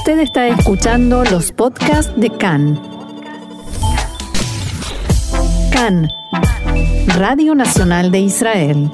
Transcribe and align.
Usted 0.00 0.20
está 0.20 0.48
escuchando 0.48 1.24
los 1.24 1.52
podcasts 1.52 2.10
de 2.16 2.30
CAN. 2.30 2.80
CAN, 5.70 6.08
Radio 7.18 7.54
Nacional 7.54 8.10
de 8.10 8.20
Israel. 8.20 8.90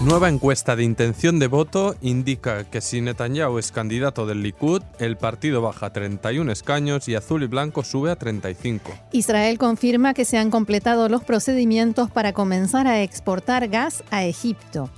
Nueva 0.00 0.30
encuesta 0.30 0.74
de 0.74 0.84
intención 0.84 1.38
de 1.38 1.48
voto 1.48 1.96
indica 2.00 2.64
que 2.64 2.80
si 2.80 3.02
Netanyahu 3.02 3.58
es 3.58 3.72
candidato 3.72 4.24
del 4.24 4.42
Likud, 4.42 4.80
el 4.98 5.18
partido 5.18 5.60
baja 5.60 5.92
31 5.92 6.50
escaños 6.50 7.06
y 7.06 7.14
azul 7.14 7.42
y 7.42 7.46
blanco 7.46 7.84
sube 7.84 8.10
a 8.10 8.16
35. 8.16 8.90
Israel 9.12 9.58
confirma 9.58 10.14
que 10.14 10.24
se 10.24 10.38
han 10.38 10.50
completado 10.50 11.10
los 11.10 11.24
procedimientos 11.24 12.10
para 12.10 12.32
comenzar 12.32 12.86
a 12.86 13.02
exportar 13.02 13.68
gas 13.68 14.02
a 14.10 14.24
Egipto. 14.24 14.88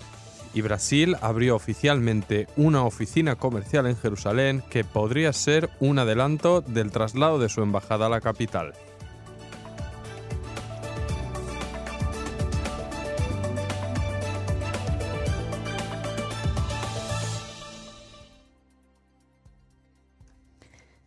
Y 0.57 0.63
Brasil 0.63 1.17
abrió 1.21 1.55
oficialmente 1.55 2.47
una 2.57 2.83
oficina 2.85 3.37
comercial 3.37 3.87
en 3.87 3.95
Jerusalén 3.95 4.63
que 4.71 4.85
podría 4.85 5.31
ser 5.35 5.69
un 5.81 5.99
adelanto 5.99 6.63
del 6.63 6.93
traslado 6.93 7.39
de 7.39 7.51
su 7.51 7.61
embajada 7.61 8.07
a 8.07 8.09
la 8.09 8.23
capital. 8.23 8.73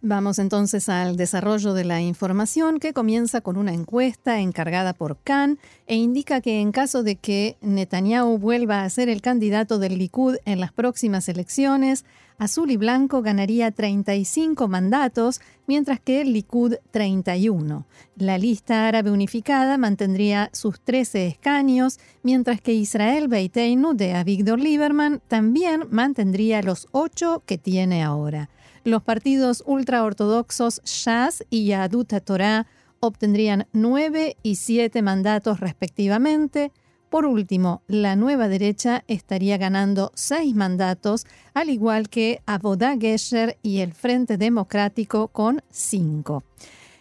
Vamos 0.02 0.40
entonces 0.40 0.88
al 0.88 1.18
desarrollo 1.18 1.74
de 1.74 1.84
la 1.84 2.00
información 2.00 2.80
que 2.80 2.94
comienza 2.94 3.42
con 3.42 3.58
una 3.58 3.74
encuesta 3.74 4.40
encargada 4.40 4.94
por 4.94 5.18
Khan 5.18 5.60
e 5.88 5.98
indica 5.98 6.40
que 6.40 6.62
en 6.62 6.72
caso 6.72 7.04
de 7.04 7.18
que 7.18 7.58
Netanyahu 7.60 8.38
vuelva 8.38 8.84
a 8.84 8.90
ser 8.90 9.10
el 9.10 9.22
candidato 9.22 9.78
del 9.78 9.98
Likud 9.98 10.38
en 10.46 10.62
las 10.62 10.72
próximas 10.72 11.28
elecciones, 11.28 12.06
Azul 12.38 12.72
y 12.72 12.78
Blanco 12.78 13.22
ganaría 13.22 13.72
35 13.72 14.70
mandatos, 14.70 15.42
mientras 15.68 16.00
que 16.00 16.22
el 16.22 16.32
Likud 16.32 16.76
31. 16.92 17.86
La 18.16 18.38
lista 18.38 18.88
árabe 18.88 19.12
unificada 19.12 19.78
mantendría 19.78 20.50
sus 20.54 20.80
13 20.80 21.28
escaños, 21.28 22.00
mientras 22.24 22.62
que 22.62 22.72
Israel 22.72 23.28
Beiteinu 23.28 23.94
de 23.94 24.14
Avigdor 24.14 24.62
Lieberman 24.62 25.22
también 25.28 25.84
mantendría 25.92 26.62
los 26.62 26.88
8 26.94 27.44
que 27.46 27.58
tiene 27.58 28.02
ahora. 28.02 28.50
Los 28.84 29.04
partidos 29.04 29.64
ultraortodoxos 29.66 30.82
Shas 30.84 31.44
y 31.50 31.66
Yahadut 31.66 32.14
Torah 32.24 32.68
obtendrían 33.00 33.68
nueve 33.74 34.38
y 34.44 34.56
siete 34.56 35.02
mandatos 35.02 35.60
respectivamente. 35.60 36.72
Por 37.10 37.26
último, 37.26 37.82
la 37.88 38.16
nueva 38.16 38.48
derecha 38.48 39.04
estaría 39.08 39.58
ganando 39.58 40.12
seis 40.14 40.54
mandatos, 40.54 41.26
al 41.54 41.70
igual 41.70 42.08
que 42.08 42.42
Avodah 42.46 42.98
Gesher 43.00 43.58
y 43.64 43.80
el 43.80 43.94
Frente 43.94 44.38
Democrático 44.38 45.28
con 45.30 45.64
cinco. 45.72 46.44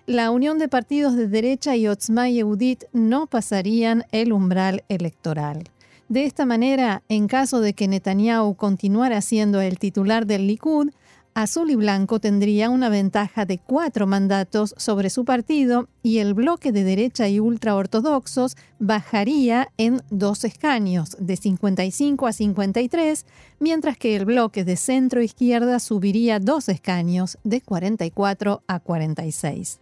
La 0.07 0.31
unión 0.31 0.59
de 0.59 0.69
partidos 0.69 1.15
de 1.15 1.29
derecha 1.29 1.77
y 1.77 1.87
Otzma 1.87 2.31
Yehudit 2.31 2.85
no 2.95 3.27
pasarían 3.27 4.05
el 4.11 4.33
umbral 4.33 4.83
electoral. 4.89 5.65
De 6.09 6.25
esta 6.25 6.47
manera, 6.47 7.03
en 7.11 7.27
caso 7.29 7.61
de 7.61 7.75
que 7.75 7.87
Netanyahu 7.87 8.55
continuara 8.55 9.21
siendo 9.21 9.61
el 9.61 9.79
titular 9.79 10.25
del 10.25 10.47
Likud, 10.47 10.89
Azul 11.35 11.71
y 11.71 11.77
Blanco 11.77 12.19
tendría 12.19 12.71
una 12.71 12.89
ventaja 12.89 13.45
de 13.45 13.59
cuatro 13.59 14.07
mandatos 14.07 14.75
sobre 14.77 15.11
su 15.11 15.25
partido 15.25 15.89
y 16.03 16.19
el 16.19 16.35
bloque 16.35 16.73
de 16.73 16.85
derecha 16.85 17.29
y 17.29 17.39
ultraortodoxos 17.39 18.57
bajaría 18.79 19.69
en 19.77 20.03
dos 20.11 20.45
escaños, 20.45 21.17
de 21.21 21.37
55 21.37 22.27
a 22.27 22.33
53, 22.33 23.27
mientras 23.61 23.97
que 23.97 24.17
el 24.17 24.25
bloque 24.25 24.65
de 24.65 24.77
centro 24.77 25.23
izquierda 25.23 25.79
subiría 25.79 26.41
dos 26.41 26.69
escaños, 26.69 27.39
de 27.45 27.61
44 27.61 28.63
a 28.67 28.81
46. 28.81 29.81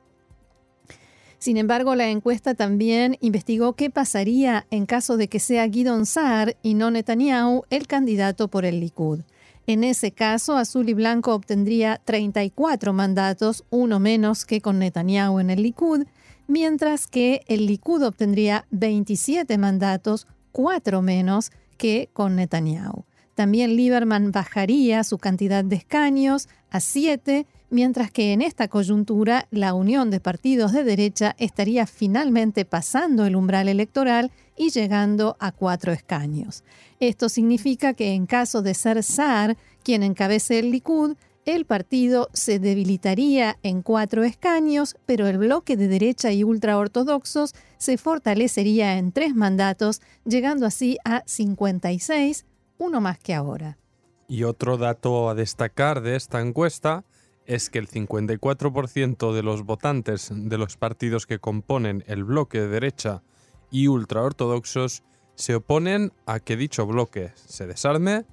Sin 1.38 1.58
embargo, 1.58 1.94
la 1.94 2.08
encuesta 2.08 2.54
también 2.54 3.18
investigó 3.20 3.74
qué 3.74 3.90
pasaría 3.90 4.66
en 4.70 4.86
caso 4.86 5.16
de 5.16 5.28
que 5.28 5.38
sea 5.38 5.66
Guidon 5.66 6.06
Saar 6.06 6.56
y 6.62 6.74
no 6.74 6.90
Netanyahu 6.90 7.64
el 7.70 7.86
candidato 7.86 8.48
por 8.48 8.64
el 8.64 8.80
Likud. 8.80 9.20
En 9.66 9.82
ese 9.82 10.12
caso, 10.12 10.56
Azul 10.56 10.88
y 10.88 10.94
Blanco 10.94 11.34
obtendría 11.34 12.00
34 12.04 12.92
mandatos, 12.92 13.64
uno 13.70 13.98
menos 13.98 14.44
que 14.44 14.60
con 14.60 14.78
Netanyahu 14.78 15.40
en 15.40 15.50
el 15.50 15.62
Likud, 15.62 16.06
mientras 16.46 17.08
que 17.08 17.42
el 17.48 17.66
Likud 17.66 18.02
obtendría 18.02 18.64
27 18.70 19.58
mandatos, 19.58 20.28
cuatro 20.52 21.02
menos 21.02 21.50
que 21.78 22.10
con 22.12 22.36
Netanyahu. 22.36 23.04
También 23.34 23.76
Lieberman 23.76 24.30
bajaría 24.30 25.02
su 25.02 25.18
cantidad 25.18 25.64
de 25.64 25.76
escaños 25.76 26.48
a 26.70 26.80
7, 26.80 27.46
mientras 27.70 28.10
que 28.10 28.32
en 28.32 28.42
esta 28.42 28.68
coyuntura 28.68 29.46
la 29.50 29.74
unión 29.74 30.10
de 30.10 30.20
partidos 30.20 30.72
de 30.72 30.84
derecha 30.84 31.34
estaría 31.38 31.86
finalmente 31.86 32.64
pasando 32.64 33.24
el 33.24 33.36
umbral 33.36 33.68
electoral 33.68 34.30
y 34.56 34.70
llegando 34.70 35.36
a 35.40 35.52
cuatro 35.52 35.92
escaños. 35.92 36.64
Esto 37.00 37.28
significa 37.28 37.94
que 37.94 38.14
en 38.14 38.26
caso 38.26 38.62
de 38.62 38.74
ser 38.74 39.02
Saar 39.02 39.56
quien 39.82 40.02
encabece 40.02 40.58
el 40.58 40.70
Likud, 40.70 41.16
el 41.44 41.64
partido 41.64 42.28
se 42.32 42.58
debilitaría 42.58 43.56
en 43.62 43.82
cuatro 43.82 44.24
escaños, 44.24 44.96
pero 45.06 45.28
el 45.28 45.38
bloque 45.38 45.76
de 45.76 45.86
derecha 45.86 46.32
y 46.32 46.42
ultraortodoxos 46.42 47.54
se 47.78 47.98
fortalecería 47.98 48.98
en 48.98 49.12
tres 49.12 49.34
mandatos, 49.36 50.02
llegando 50.24 50.66
así 50.66 50.98
a 51.04 51.22
56, 51.24 52.46
uno 52.78 53.00
más 53.00 53.20
que 53.20 53.32
ahora. 53.32 53.78
Y 54.26 54.42
otro 54.42 54.76
dato 54.76 55.28
a 55.28 55.36
destacar 55.36 56.02
de 56.02 56.16
esta 56.16 56.40
encuesta 56.40 57.04
es 57.46 57.70
que 57.70 57.78
el 57.78 57.88
54% 57.88 59.32
de 59.32 59.42
los 59.42 59.62
votantes 59.64 60.30
de 60.32 60.58
los 60.58 60.76
partidos 60.76 61.26
que 61.26 61.38
componen 61.38 62.04
el 62.06 62.24
bloque 62.24 62.60
de 62.60 62.68
derecha 62.68 63.22
y 63.70 63.88
ultraortodoxos 63.88 65.02
se 65.34 65.54
oponen 65.54 66.12
a 66.26 66.40
que 66.40 66.56
dicho 66.56 66.86
bloque 66.86 67.32
se 67.34 67.66
desarme, 67.66 68.24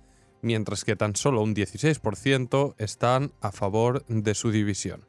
mientras 0.42 0.84
que 0.84 0.96
tan 0.96 1.16
solo 1.16 1.42
un 1.42 1.56
16% 1.56 2.76
están 2.78 3.32
a 3.42 3.52
favor 3.52 4.06
de 4.08 4.36
su 4.36 4.52
división. 4.52 5.06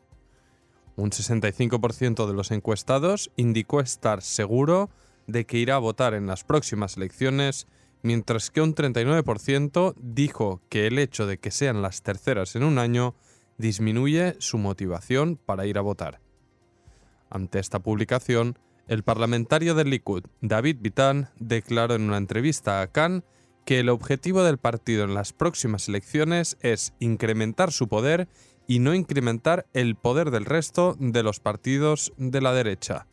Un 0.96 1.10
65% 1.10 2.26
de 2.26 2.34
los 2.34 2.50
encuestados 2.50 3.30
indicó 3.36 3.80
estar 3.80 4.22
seguro 4.22 4.90
de 5.26 5.44
que 5.44 5.58
irá 5.58 5.76
a 5.76 5.80
votar 5.80 6.14
en 6.14 6.26
las 6.26 6.44
próximas 6.44 6.96
elecciones, 6.96 7.66
mientras 8.02 8.50
que 8.50 8.60
un 8.60 8.74
39% 8.74 9.94
dijo 9.98 10.60
que 10.68 10.86
el 10.86 10.98
hecho 10.98 11.26
de 11.26 11.38
que 11.38 11.50
sean 11.50 11.82
las 11.82 12.02
terceras 12.02 12.54
en 12.54 12.62
un 12.62 12.78
año 12.78 13.14
disminuye 13.58 14.36
su 14.38 14.58
motivación 14.58 15.36
para 15.36 15.66
ir 15.66 15.78
a 15.78 15.82
votar. 15.82 16.20
Ante 17.30 17.58
esta 17.58 17.80
publicación, 17.80 18.58
el 18.86 19.02
parlamentario 19.02 19.74
del 19.74 19.90
Likud, 19.90 20.24
David 20.40 20.78
Bitan, 20.80 21.30
declaró 21.38 21.94
en 21.94 22.02
una 22.02 22.18
entrevista 22.18 22.82
a 22.82 22.88
Khan 22.88 23.24
que 23.64 23.80
el 23.80 23.88
objetivo 23.88 24.42
del 24.42 24.58
partido 24.58 25.04
en 25.04 25.14
las 25.14 25.32
próximas 25.32 25.88
elecciones 25.88 26.58
es 26.60 26.92
incrementar 26.98 27.72
su 27.72 27.88
poder 27.88 28.28
y 28.66 28.78
no 28.78 28.94
incrementar 28.94 29.66
el 29.72 29.96
poder 29.96 30.30
del 30.30 30.44
resto 30.44 30.96
de 30.98 31.22
los 31.22 31.40
partidos 31.40 32.12
de 32.16 32.40
la 32.40 32.52
derecha. 32.52 33.06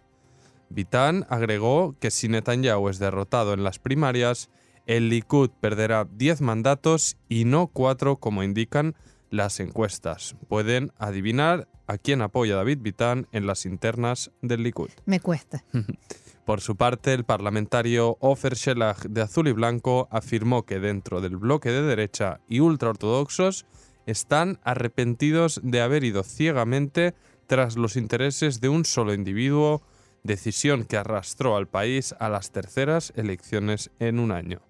Bitan 0.69 1.25
agregó 1.30 1.96
que 2.00 2.12
si 2.12 2.28
Netanyahu 2.30 2.90
es 2.90 3.00
derrotado 3.00 3.53
en 3.53 3.63
las 3.63 3.80
primarias, 3.80 4.50
el 4.85 5.09
Likud 5.09 5.51
perderá 5.62 6.06
10 6.06 6.41
mandatos 6.41 7.18
y 7.30 7.46
no 7.46 7.68
4 7.68 8.18
como 8.18 8.44
indican 8.44 8.96
las 9.31 9.59
encuestas. 9.59 10.36
Pueden 10.47 10.92
adivinar 11.00 11.68
a 11.88 11.97
quién 11.97 12.22
apoya 12.22 12.56
David 12.56 12.80
Vitán 12.81 13.28
en 13.31 13.47
las 13.47 13.66
internas 13.66 14.31
del 14.42 14.62
Likud. 14.62 14.92
Me 15.06 15.19
cuesta. 15.19 15.64
Por 16.46 16.62
su 16.62 16.75
parte, 16.75 17.14
el 17.14 17.24
parlamentario 17.24 18.18
Ofer 18.19 18.56
Shelah 18.56 18.97
de 19.09 19.22
Azul 19.22 19.47
y 19.47 19.52
Blanco 19.52 20.08
afirmó 20.12 20.66
que 20.66 20.80
dentro 20.80 21.22
del 21.22 21.38
bloque 21.38 21.69
de 21.69 21.81
derecha 21.81 22.42
y 22.47 22.59
ultraortodoxos 22.59 23.66
están 24.06 24.59
arrepentidos 24.64 25.62
de 25.63 25.81
haber 25.81 26.04
ido 26.04 26.24
ciegamente 26.24 27.13
tras 27.48 27.78
los 27.78 27.95
intereses 27.95 28.60
de 28.60 28.69
un 28.69 28.86
solo 28.86 29.13
individuo, 29.13 29.81
decisión 30.24 30.83
que 30.83 30.98
arrastró 30.98 31.56
al 31.56 31.68
país 31.68 32.16
a 32.19 32.30
las 32.30 32.51
terceras 32.51 33.13
elecciones 33.16 33.92
en 34.00 34.19
un 34.19 34.31
año. 34.31 34.62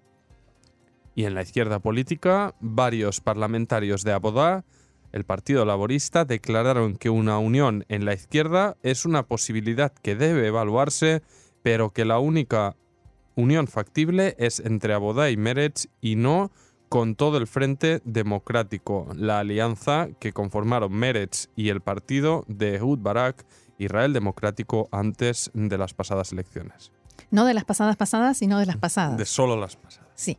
Y 1.14 1.24
en 1.24 1.34
la 1.34 1.42
izquierda 1.42 1.78
política, 1.78 2.54
varios 2.60 3.20
parlamentarios 3.20 4.02
de 4.02 4.12
Abodá 4.12 4.64
el 5.12 5.24
Partido 5.24 5.66
Laborista 5.66 6.24
declararon 6.24 6.96
que 6.96 7.10
una 7.10 7.38
unión 7.38 7.84
en 7.88 8.06
la 8.06 8.14
izquierda 8.14 8.78
es 8.82 9.04
una 9.04 9.24
posibilidad 9.24 9.92
que 9.92 10.16
debe 10.16 10.46
evaluarse, 10.46 11.22
pero 11.62 11.90
que 11.90 12.06
la 12.06 12.18
única 12.18 12.76
unión 13.34 13.66
factible 13.66 14.34
es 14.38 14.58
entre 14.60 14.94
Abodá 14.94 15.30
y 15.30 15.36
Meretz 15.36 15.88
y 16.00 16.16
no 16.16 16.50
con 16.88 17.14
todo 17.14 17.38
el 17.38 17.46
Frente 17.46 18.00
Democrático, 18.04 19.08
la 19.14 19.38
alianza 19.38 20.08
que 20.18 20.32
conformaron 20.32 20.92
Meretz 20.92 21.48
y 21.56 21.68
el 21.68 21.80
partido 21.80 22.44
de 22.48 22.76
Ehud 22.76 22.98
Barak, 22.98 23.46
Israel 23.78 24.12
Democrático, 24.12 24.88
antes 24.92 25.50
de 25.54 25.78
las 25.78 25.94
pasadas 25.94 26.32
elecciones. 26.32 26.92
No 27.30 27.46
de 27.46 27.54
las 27.54 27.64
pasadas 27.64 27.96
pasadas, 27.96 28.36
sino 28.38 28.58
de 28.58 28.66
las 28.66 28.76
pasadas. 28.76 29.16
De 29.16 29.24
solo 29.24 29.56
las 29.56 29.76
pasadas. 29.76 30.01
Sí. 30.14 30.38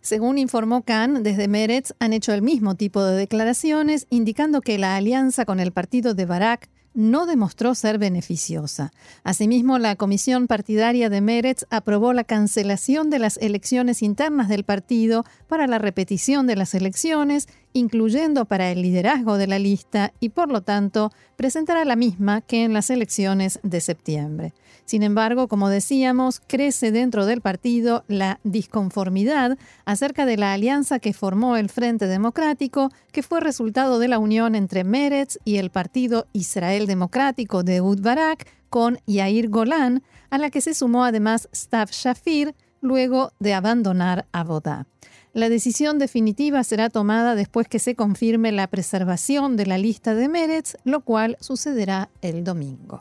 Según 0.00 0.38
informó 0.38 0.82
Khan, 0.82 1.22
desde 1.22 1.46
Meretz 1.46 1.92
han 2.00 2.12
hecho 2.12 2.32
el 2.32 2.42
mismo 2.42 2.74
tipo 2.74 3.04
de 3.04 3.16
declaraciones, 3.16 4.06
indicando 4.10 4.60
que 4.60 4.76
la 4.78 4.96
alianza 4.96 5.44
con 5.44 5.60
el 5.60 5.72
partido 5.72 6.14
de 6.14 6.26
Barak 6.26 6.68
no 6.94 7.26
demostró 7.26 7.74
ser 7.74 7.98
beneficiosa. 7.98 8.92
Asimismo, 9.24 9.78
la 9.78 9.96
comisión 9.96 10.46
partidaria 10.46 11.08
de 11.08 11.20
Meretz 11.20 11.64
aprobó 11.70 12.12
la 12.12 12.24
cancelación 12.24 13.10
de 13.10 13.18
las 13.18 13.38
elecciones 13.38 14.02
internas 14.02 14.48
del 14.48 14.64
partido 14.64 15.24
para 15.48 15.66
la 15.66 15.78
repetición 15.78 16.46
de 16.46 16.56
las 16.56 16.74
elecciones, 16.74 17.48
incluyendo 17.72 18.44
para 18.44 18.70
el 18.70 18.82
liderazgo 18.82 19.38
de 19.38 19.46
la 19.46 19.58
lista, 19.58 20.12
y 20.20 20.30
por 20.30 20.50
lo 20.50 20.62
tanto 20.62 21.12
presentará 21.36 21.84
la 21.84 21.96
misma 21.96 22.42
que 22.42 22.64
en 22.64 22.72
las 22.72 22.90
elecciones 22.90 23.58
de 23.62 23.80
septiembre. 23.80 24.52
Sin 24.84 25.02
embargo, 25.02 25.48
como 25.48 25.68
decíamos, 25.68 26.40
crece 26.46 26.92
dentro 26.92 27.24
del 27.24 27.40
partido 27.40 28.04
la 28.08 28.40
disconformidad 28.44 29.56
acerca 29.84 30.26
de 30.26 30.36
la 30.36 30.52
alianza 30.52 30.98
que 30.98 31.12
formó 31.12 31.56
el 31.56 31.70
Frente 31.70 32.06
Democrático, 32.06 32.90
que 33.12 33.22
fue 33.22 33.40
resultado 33.40 33.98
de 33.98 34.08
la 34.08 34.18
unión 34.18 34.54
entre 34.54 34.84
Meretz 34.84 35.38
y 35.44 35.56
el 35.56 35.70
Partido 35.70 36.26
Israel 36.32 36.86
Democrático 36.86 37.62
de 37.62 37.80
Ud 37.80 38.00
Barak 38.02 38.46
con 38.68 38.98
Yair 39.06 39.48
Golan, 39.48 40.02
a 40.30 40.38
la 40.38 40.50
que 40.50 40.60
se 40.60 40.74
sumó 40.74 41.04
además 41.04 41.48
Stav 41.54 41.90
Shafir 41.90 42.54
luego 42.80 43.32
de 43.38 43.54
abandonar 43.54 44.26
Abodá. 44.32 44.86
La 45.34 45.48
decisión 45.48 45.98
definitiva 45.98 46.62
será 46.62 46.90
tomada 46.90 47.34
después 47.34 47.66
que 47.66 47.78
se 47.78 47.94
confirme 47.94 48.52
la 48.52 48.66
preservación 48.66 49.56
de 49.56 49.64
la 49.64 49.78
lista 49.78 50.14
de 50.14 50.28
Meretz, 50.28 50.76
lo 50.84 51.00
cual 51.00 51.38
sucederá 51.40 52.10
el 52.20 52.44
domingo. 52.44 53.00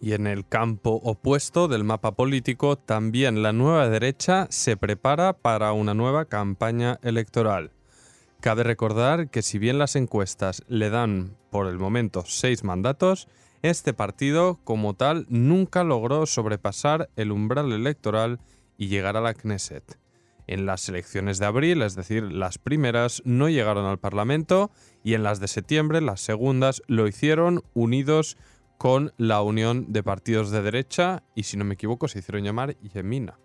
Y 0.00 0.12
en 0.12 0.26
el 0.26 0.46
campo 0.46 1.00
opuesto 1.02 1.68
del 1.68 1.84
mapa 1.84 2.12
político, 2.12 2.76
también 2.76 3.42
la 3.42 3.52
nueva 3.52 3.88
derecha 3.88 4.46
se 4.50 4.76
prepara 4.76 5.32
para 5.32 5.72
una 5.72 5.94
nueva 5.94 6.26
campaña 6.26 6.98
electoral. 7.02 7.72
Cabe 8.40 8.62
recordar 8.62 9.30
que 9.30 9.42
si 9.42 9.58
bien 9.58 9.78
las 9.78 9.96
encuestas 9.96 10.62
le 10.68 10.90
dan 10.90 11.36
por 11.50 11.66
el 11.66 11.78
momento 11.78 12.24
seis 12.26 12.62
mandatos, 12.62 13.28
este 13.62 13.94
partido 13.94 14.60
como 14.62 14.94
tal 14.94 15.26
nunca 15.28 15.82
logró 15.82 16.26
sobrepasar 16.26 17.08
el 17.16 17.32
umbral 17.32 17.72
electoral 17.72 18.38
y 18.76 18.88
llegar 18.88 19.16
a 19.16 19.20
la 19.20 19.34
Knesset. 19.34 19.98
En 20.46 20.66
las 20.66 20.88
elecciones 20.88 21.38
de 21.38 21.46
abril, 21.46 21.82
es 21.82 21.96
decir, 21.96 22.22
las 22.22 22.58
primeras, 22.58 23.22
no 23.24 23.48
llegaron 23.48 23.86
al 23.86 23.98
Parlamento 23.98 24.70
y 25.02 25.14
en 25.14 25.24
las 25.24 25.40
de 25.40 25.48
septiembre, 25.48 26.00
las 26.00 26.20
segundas, 26.20 26.82
lo 26.86 27.08
hicieron 27.08 27.64
unidos 27.74 28.36
con 28.78 29.12
la 29.16 29.42
unión 29.42 29.92
de 29.92 30.02
partidos 30.02 30.50
de 30.50 30.62
derecha 30.62 31.22
y 31.34 31.44
si 31.44 31.56
no 31.56 31.64
me 31.64 31.74
equivoco 31.74 32.08
se 32.08 32.18
hicieron 32.18 32.44
llamar 32.44 32.76
Yemina. 32.80 33.38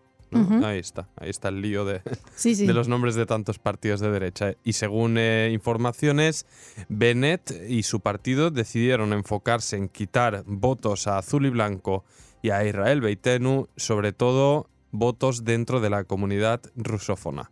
Ahí 0.64 0.80
está, 0.80 1.10
ahí 1.18 1.30
está 1.30 1.50
el 1.50 1.62
lío 1.62 1.84
de, 1.84 2.02
de, 2.42 2.74
los 2.74 2.88
nombres 2.88 3.16
de 3.16 3.26
tantos 3.26 3.60
partidos 3.60 4.00
de 4.00 4.12
derecha. 4.12 4.54
Y 4.64 4.74
según 4.74 5.18
eh, 5.18 5.50
informaciones, 5.52 6.46
Bennett 6.88 7.52
y 7.68 7.84
su 7.84 8.00
partido 8.00 8.50
decidieron 8.50 9.12
enfocarse 9.12 9.76
en 9.76 9.90
quitar 9.90 10.44
votos 10.46 11.08
a 11.08 11.18
Azul 11.18 11.48
y 11.48 11.50
Blanco 11.50 12.06
y 12.42 12.52
a 12.52 12.66
Israel 12.66 13.02
Beitenu, 13.02 13.68
sobre 13.76 14.14
todo 14.14 14.70
votos 14.92 15.44
dentro 15.44 15.82
de 15.82 15.90
la 15.90 16.06
comunidad 16.06 16.62
rusófona 16.76 17.52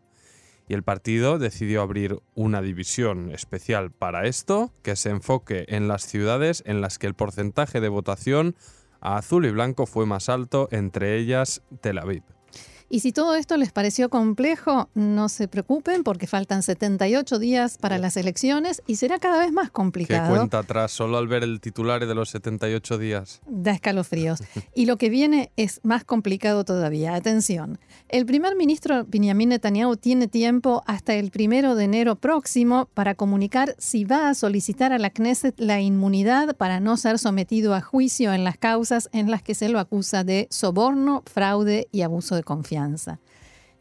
y 0.69 0.75
el 0.75 0.83
partido 0.83 1.39
decidió 1.39 1.81
abrir 1.81 2.21
una 2.35 2.61
división 2.61 3.31
especial 3.31 3.91
para 3.91 4.27
esto, 4.27 4.71
que 4.83 4.95
se 4.95 5.09
enfoque 5.09 5.65
en 5.67 5.87
las 5.87 6.03
ciudades 6.03 6.63
en 6.65 6.79
las 6.79 6.99
que 6.99 7.07
el 7.07 7.15
porcentaje 7.15 7.81
de 7.81 7.89
votación 7.89 8.55
a 9.01 9.17
azul 9.17 9.45
y 9.45 9.51
blanco 9.51 9.87
fue 9.87 10.05
más 10.05 10.29
alto, 10.29 10.69
entre 10.71 11.17
ellas 11.17 11.63
Tel 11.81 11.97
Aviv. 11.97 12.38
Y 12.91 13.01
si 13.01 13.11
todo 13.11 13.35
esto 13.35 13.55
les 13.55 13.71
pareció 13.71 14.09
complejo, 14.09 14.89
no 14.95 15.29
se 15.29 15.47
preocupen 15.47 16.03
porque 16.03 16.25
faltan 16.25 16.63
78 16.63 17.37
días 17.37 17.77
para 17.77 17.99
las 17.99 18.17
elecciones 18.17 18.81
y 18.87 18.95
será 18.95 19.19
cada 19.19 19.37
vez 19.37 19.51
más 19.51 19.69
complicado. 19.69 20.27
¿Qué 20.27 20.35
cuenta 20.35 20.57
atrás 20.57 20.91
solo 20.91 21.19
al 21.19 21.27
ver 21.27 21.43
el 21.43 21.61
titular 21.61 22.07
de 22.07 22.15
los 22.15 22.31
78 22.31 22.97
días? 22.97 23.41
Da 23.45 23.73
escalofríos. 23.73 24.41
y 24.73 24.87
lo 24.87 24.97
que 24.97 25.11
viene 25.11 25.51
es 25.55 25.81
más 25.83 26.03
complicado 26.03 26.65
todavía. 26.65 27.13
Atención. 27.13 27.77
El 28.07 28.25
primer 28.25 28.55
ministro 28.55 29.05
Benjamin 29.07 29.49
Netanyahu 29.49 29.95
tiene 29.95 30.27
tiempo 30.27 30.81
hasta 30.87 31.13
el 31.13 31.29
primero 31.29 31.75
de 31.75 31.83
enero 31.83 32.15
próximo 32.15 32.89
para 32.95 33.13
comunicar 33.13 33.75
si 33.77 34.03
va 34.03 34.29
a 34.29 34.33
solicitar 34.33 34.93
a 34.93 34.97
la 34.97 35.11
Knesset 35.11 35.53
la 35.59 35.79
inmunidad 35.79 36.55
para 36.55 36.79
no 36.79 36.97
ser 36.97 37.19
sometido 37.19 37.75
a 37.75 37.81
juicio 37.81 38.33
en 38.33 38.43
las 38.43 38.57
causas 38.57 39.09
en 39.11 39.29
las 39.29 39.43
que 39.43 39.53
se 39.53 39.69
lo 39.69 39.77
acusa 39.77 40.23
de 40.23 40.47
soborno, 40.49 41.21
fraude 41.31 41.87
y 41.91 42.01
abuso 42.01 42.35
de 42.35 42.41
confianza. 42.41 42.78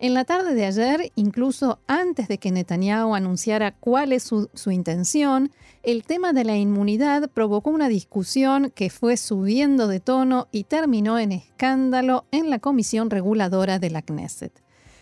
En 0.01 0.15
la 0.15 0.25
tarde 0.25 0.55
de 0.55 0.65
ayer, 0.65 1.11
incluso 1.17 1.81
antes 1.89 2.29
de 2.29 2.39
que 2.39 2.53
Netanyahu 2.53 3.17
anunciara 3.17 3.73
cuál 3.73 4.13
es 4.13 4.23
su, 4.23 4.49
su, 4.55 4.71
intención, 4.71 5.51
el 5.83 6.05
tema 6.05 6.33
de 6.33 6.45
la 6.45 6.57
inmunidad 6.57 7.29
provocó 7.31 7.71
una 7.71 7.89
discusión 7.89 8.71
que 8.75 8.91
fue 8.91 9.17
subiendo 9.17 9.89
de 9.89 9.99
tono 9.99 10.47
y 10.53 10.65
terminó 10.65 11.19
en 11.19 11.33
escándalo 11.33 12.27
en 12.31 12.49
la 12.49 12.61
comisión 12.61 13.11
reguladora 13.11 13.81
de 13.81 13.91
la 13.91 14.03
Knesset. 14.03 14.53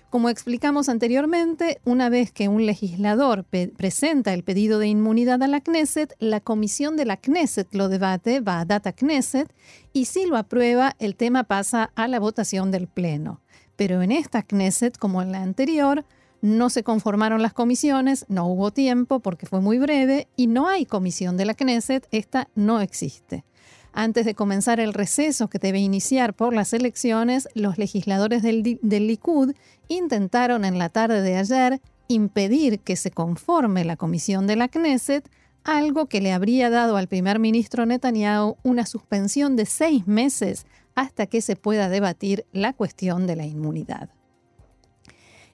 Como 0.08 0.30
explicamos 0.30 0.88
anteriormente, 0.88 1.78
una 1.84 2.08
vez 2.08 2.32
que 2.32 2.48
un 2.48 2.64
legislador 2.64 3.44
presenta 3.44 4.32
el 4.32 4.44
pedido 4.44 4.78
de 4.78 4.86
inmunidad 4.86 5.42
a 5.42 5.46
la 5.46 5.60
Knesset, 5.60 6.14
la 6.20 6.40
comisión 6.40 6.96
de 6.96 7.04
la 7.04 7.16
Knesset 7.16 7.74
lo 7.74 7.90
debate, 7.90 8.40
va 8.40 8.60
a 8.60 8.64
Data 8.64 8.92
Knesset, 8.92 9.52
y 9.92 10.06
si 10.06 10.24
lo 10.24 10.38
aprueba, 10.38 10.94
el 11.00 11.16
tema 11.16 11.44
pasa 11.44 11.90
a 11.96 12.08
la 12.08 12.18
votación 12.18 12.70
del 12.70 12.86
Pleno. 12.86 13.42
Pero 13.76 14.02
en 14.02 14.12
esta 14.12 14.42
Knesset, 14.42 14.98
como 14.98 15.22
en 15.22 15.32
la 15.32 15.42
anterior, 15.42 16.04
no 16.42 16.70
se 16.70 16.82
conformaron 16.82 17.42
las 17.42 17.52
comisiones, 17.52 18.26
no 18.28 18.46
hubo 18.46 18.70
tiempo 18.70 19.20
porque 19.20 19.46
fue 19.46 19.60
muy 19.60 19.78
breve 19.78 20.28
y 20.36 20.46
no 20.46 20.68
hay 20.68 20.86
comisión 20.86 21.36
de 21.36 21.44
la 21.44 21.54
Knesset, 21.54 22.06
esta 22.10 22.48
no 22.54 22.80
existe. 22.80 23.44
Antes 23.92 24.26
de 24.26 24.34
comenzar 24.34 24.78
el 24.78 24.92
receso 24.92 25.48
que 25.48 25.58
debe 25.58 25.78
iniciar 25.78 26.34
por 26.34 26.54
las 26.54 26.74
elecciones, 26.74 27.48
los 27.54 27.78
legisladores 27.78 28.42
del, 28.42 28.78
Likud 28.82 29.54
intentaron 29.88 30.66
en 30.66 30.78
la 30.78 30.90
tarde 30.90 31.22
de 31.22 31.36
ayer 31.36 31.80
impedir 32.06 32.80
que 32.80 32.96
se 32.96 33.10
conforme 33.10 33.84
la 33.84 33.96
comisión 33.96 34.46
de 34.46 34.56
la 34.56 34.68
Knesset, 34.68 35.28
algo 35.64 36.06
que 36.06 36.20
le 36.20 36.32
habría 36.32 36.68
dado 36.68 36.96
al 36.96 37.08
primer 37.08 37.38
ministro 37.38 37.86
Netanyahu 37.86 38.56
una 38.62 38.84
suspensión 38.84 39.56
de 39.56 39.64
seis 39.64 40.06
meses 40.06 40.66
hasta 40.96 41.26
que 41.26 41.40
se 41.40 41.54
pueda 41.54 41.88
debatir 41.88 42.44
la 42.52 42.72
cuestión 42.72 43.28
de 43.28 43.36
la 43.36 43.46
inmunidad. 43.46 44.10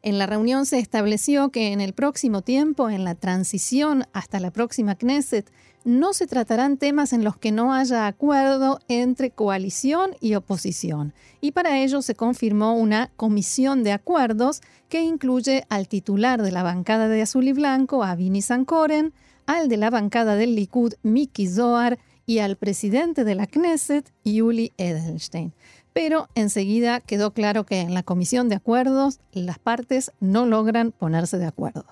En 0.04 0.18
la 0.18 0.26
reunión 0.26 0.66
se 0.66 0.80
estableció 0.80 1.50
que 1.50 1.72
en 1.72 1.80
el 1.80 1.92
próximo 1.92 2.42
tiempo, 2.42 2.90
en 2.90 3.04
la 3.04 3.14
transición 3.14 4.04
hasta 4.12 4.40
la 4.40 4.50
próxima 4.50 4.96
Knesset, 4.96 5.52
no 5.84 6.12
se 6.12 6.26
tratarán 6.26 6.76
temas 6.76 7.12
en 7.12 7.22
los 7.22 7.36
que 7.36 7.52
no 7.52 7.72
haya 7.72 8.06
acuerdo 8.06 8.80
entre 8.88 9.30
coalición 9.30 10.12
y 10.20 10.34
oposición. 10.34 11.12
Y 11.40 11.52
para 11.52 11.78
ello 11.78 12.02
se 12.02 12.16
confirmó 12.16 12.74
una 12.74 13.12
comisión 13.16 13.84
de 13.84 13.92
acuerdos 13.92 14.60
que 14.88 15.02
incluye 15.02 15.64
al 15.68 15.86
titular 15.86 16.42
de 16.42 16.50
la 16.50 16.64
bancada 16.64 17.08
de 17.08 17.22
Azul 17.22 17.46
y 17.46 17.52
Blanco, 17.52 18.02
Avini 18.02 18.42
Sankoren, 18.42 19.12
al 19.46 19.68
de 19.68 19.76
la 19.76 19.90
bancada 19.90 20.34
del 20.34 20.54
Likud, 20.56 20.94
Miki 21.02 21.48
Zohar, 21.48 21.98
y 22.26 22.38
al 22.38 22.56
presidente 22.56 23.24
de 23.24 23.34
la 23.34 23.46
Knesset, 23.46 24.12
Yuli 24.24 24.72
Edelstein. 24.76 25.52
Pero 25.92 26.28
enseguida 26.34 27.00
quedó 27.00 27.32
claro 27.32 27.64
que 27.66 27.80
en 27.80 27.94
la 27.94 28.02
comisión 28.02 28.48
de 28.48 28.56
acuerdos 28.56 29.20
las 29.32 29.58
partes 29.58 30.12
no 30.20 30.46
logran 30.46 30.92
ponerse 30.92 31.38
de 31.38 31.46
acuerdo. 31.46 31.84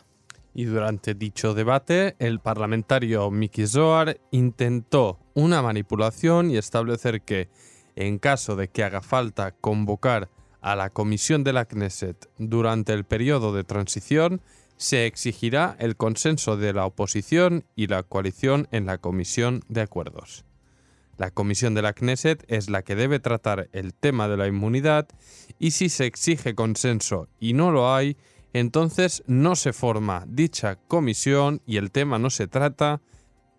Y 0.55 0.65
durante 0.65 1.15
dicho 1.15 1.55
debate, 1.55 2.17
el 2.19 2.41
parlamentario 2.41 3.31
Miki 3.31 3.67
Zohar 3.67 4.21
intentó 4.31 5.19
una 5.35 5.63
manipulación 5.63 6.51
y 6.51 6.57
establecer 6.57 7.23
que, 7.23 7.49
en 7.95 8.19
caso 8.19 8.57
de 8.57 8.69
que 8.69 8.83
haga 8.83 9.01
falta 9.01 9.53
convocar 9.53 10.29
a 10.61 10.75
la 10.77 10.91
comisión 10.91 11.45
de 11.45 11.53
la 11.53 11.67
Knesset 11.67 12.29
durante 12.39 12.93
el 12.93 13.05
periodo 13.05 13.55
de 13.55 13.65
transición, 13.65 14.43
se 14.81 15.05
exigirá 15.05 15.77
el 15.79 15.95
consenso 15.97 16.57
de 16.57 16.73
la 16.73 16.87
oposición 16.87 17.67
y 17.77 17.89
la 17.89 18.03
coalición 18.03 18.67
en 18.71 18.87
la 18.87 18.97
comisión 18.97 19.63
de 19.69 19.83
acuerdos. 19.83 20.47
La 21.19 21.31
comisión 21.31 21.75
de 21.75 21.83
la 21.83 21.93
Knesset 21.93 22.43
es 22.49 22.71
la 22.71 22.81
que 22.81 22.97
debe 22.97 23.21
tratar 23.21 23.69
el 23.73 23.93
tema 23.93 24.27
de 24.27 24.39
la 24.39 24.47
inmunidad 24.47 25.07
y 25.59 25.73
si 25.73 25.91
se 25.91 26.07
exige 26.07 26.55
consenso 26.55 27.29
y 27.39 27.53
no 27.53 27.71
lo 27.73 27.95
hay, 27.95 28.17
entonces 28.55 29.23
no 29.27 29.55
se 29.55 29.75
forma 29.75 30.25
dicha 30.27 30.77
comisión 30.89 31.61
y 31.67 31.77
el 31.77 31.91
tema 31.91 32.19
no 32.19 32.31
se 32.31 32.47
trata, 32.47 33.03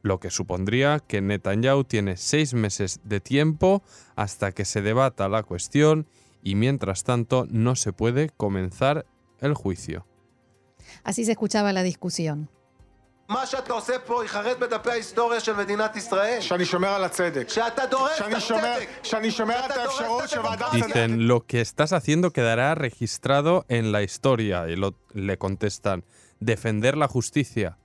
lo 0.01 0.20
que 0.20 0.32
supondría 0.32 1.04
que 1.08 1.22
Netanyahu 1.22 1.84
tiene 1.84 2.18
seis 2.18 2.56
meses 2.56 3.00
de 3.04 3.20
tiempo 3.20 3.84
hasta 4.16 4.54
que 4.54 4.66
se 4.66 4.82
debata 4.82 5.30
la 5.30 5.44
cuestión 5.44 6.08
y 6.42 6.56
mientras 6.56 7.04
tanto 7.04 7.46
no 7.51 7.75
se 7.75 7.94
puede 7.94 8.32
comenzar 8.32 9.06
el 9.40 9.54
juicio. 9.54 10.08
Así 11.04 11.26
se 11.26 11.32
escuchaba 11.32 11.74
la 11.74 11.84
discusión. 11.84 12.50
Dicen, 20.74 21.28
lo 21.28 21.46
que 21.46 21.62
estás 21.62 21.94
haciendo 21.94 22.32
quedará 22.32 22.76
registrado 22.76 23.66
en 23.70 23.94
la 23.94 24.04
historia. 24.04 24.66
Y 24.68 24.76
le 25.14 25.38
contestan, 25.38 26.04
defender 26.42 26.98
la 26.98 27.08
justicia. 27.08 27.78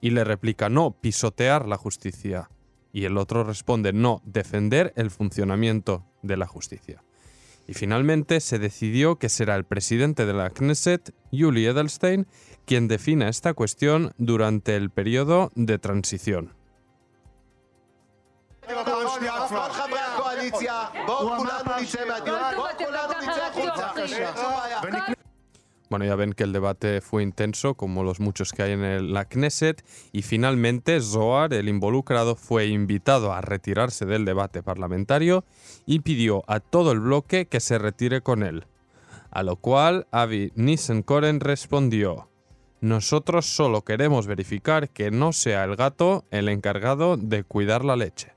Y 0.00 0.10
le 0.10 0.22
replica, 0.22 0.68
no, 0.68 0.92
pisotear 0.92 1.66
la 1.66 1.78
justicia. 1.78 2.48
Y 2.92 3.04
el 3.04 3.18
otro 3.18 3.42
responde, 3.42 3.92
no, 3.92 4.22
defender 4.24 4.92
el 4.94 5.10
funcionamiento 5.10 6.04
de 6.22 6.36
la 6.36 6.46
justicia. 6.46 7.02
Y 7.66 7.74
finalmente 7.74 8.40
se 8.40 8.58
decidió 8.58 9.16
que 9.16 9.28
será 9.28 9.54
el 9.56 9.64
presidente 9.64 10.26
de 10.26 10.32
la 10.32 10.50
Knesset, 10.50 11.14
Yuli 11.30 11.66
Edelstein, 11.66 12.26
quien 12.66 12.88
defina 12.88 13.28
esta 13.28 13.54
cuestión 13.54 14.12
durante 14.18 14.76
el 14.76 14.90
periodo 14.90 15.50
de 15.54 15.78
transición. 15.78 16.54
Bueno, 25.92 26.06
ya 26.06 26.16
ven 26.16 26.32
que 26.32 26.44
el 26.44 26.54
debate 26.54 27.02
fue 27.02 27.22
intenso, 27.22 27.74
como 27.74 28.02
los 28.02 28.18
muchos 28.18 28.52
que 28.52 28.62
hay 28.62 28.72
en 28.72 29.12
la 29.12 29.26
Knesset, 29.26 29.84
y 30.10 30.22
finalmente 30.22 30.98
Zohar, 31.02 31.52
el 31.52 31.68
involucrado, 31.68 32.34
fue 32.34 32.68
invitado 32.68 33.30
a 33.30 33.42
retirarse 33.42 34.06
del 34.06 34.24
debate 34.24 34.62
parlamentario 34.62 35.44
y 35.84 36.00
pidió 36.00 36.44
a 36.46 36.60
todo 36.60 36.92
el 36.92 37.00
bloque 37.00 37.44
que 37.44 37.60
se 37.60 37.76
retire 37.76 38.22
con 38.22 38.42
él. 38.42 38.64
A 39.30 39.42
lo 39.42 39.56
cual 39.56 40.06
Avi 40.12 40.50
Nissenkoren 40.54 41.40
respondió: 41.40 42.30
Nosotros 42.80 43.44
solo 43.44 43.82
queremos 43.82 44.26
verificar 44.26 44.88
que 44.88 45.10
no 45.10 45.34
sea 45.34 45.62
el 45.64 45.76
gato 45.76 46.24
el 46.30 46.48
encargado 46.48 47.18
de 47.18 47.44
cuidar 47.44 47.84
la 47.84 47.96
leche. 47.96 48.32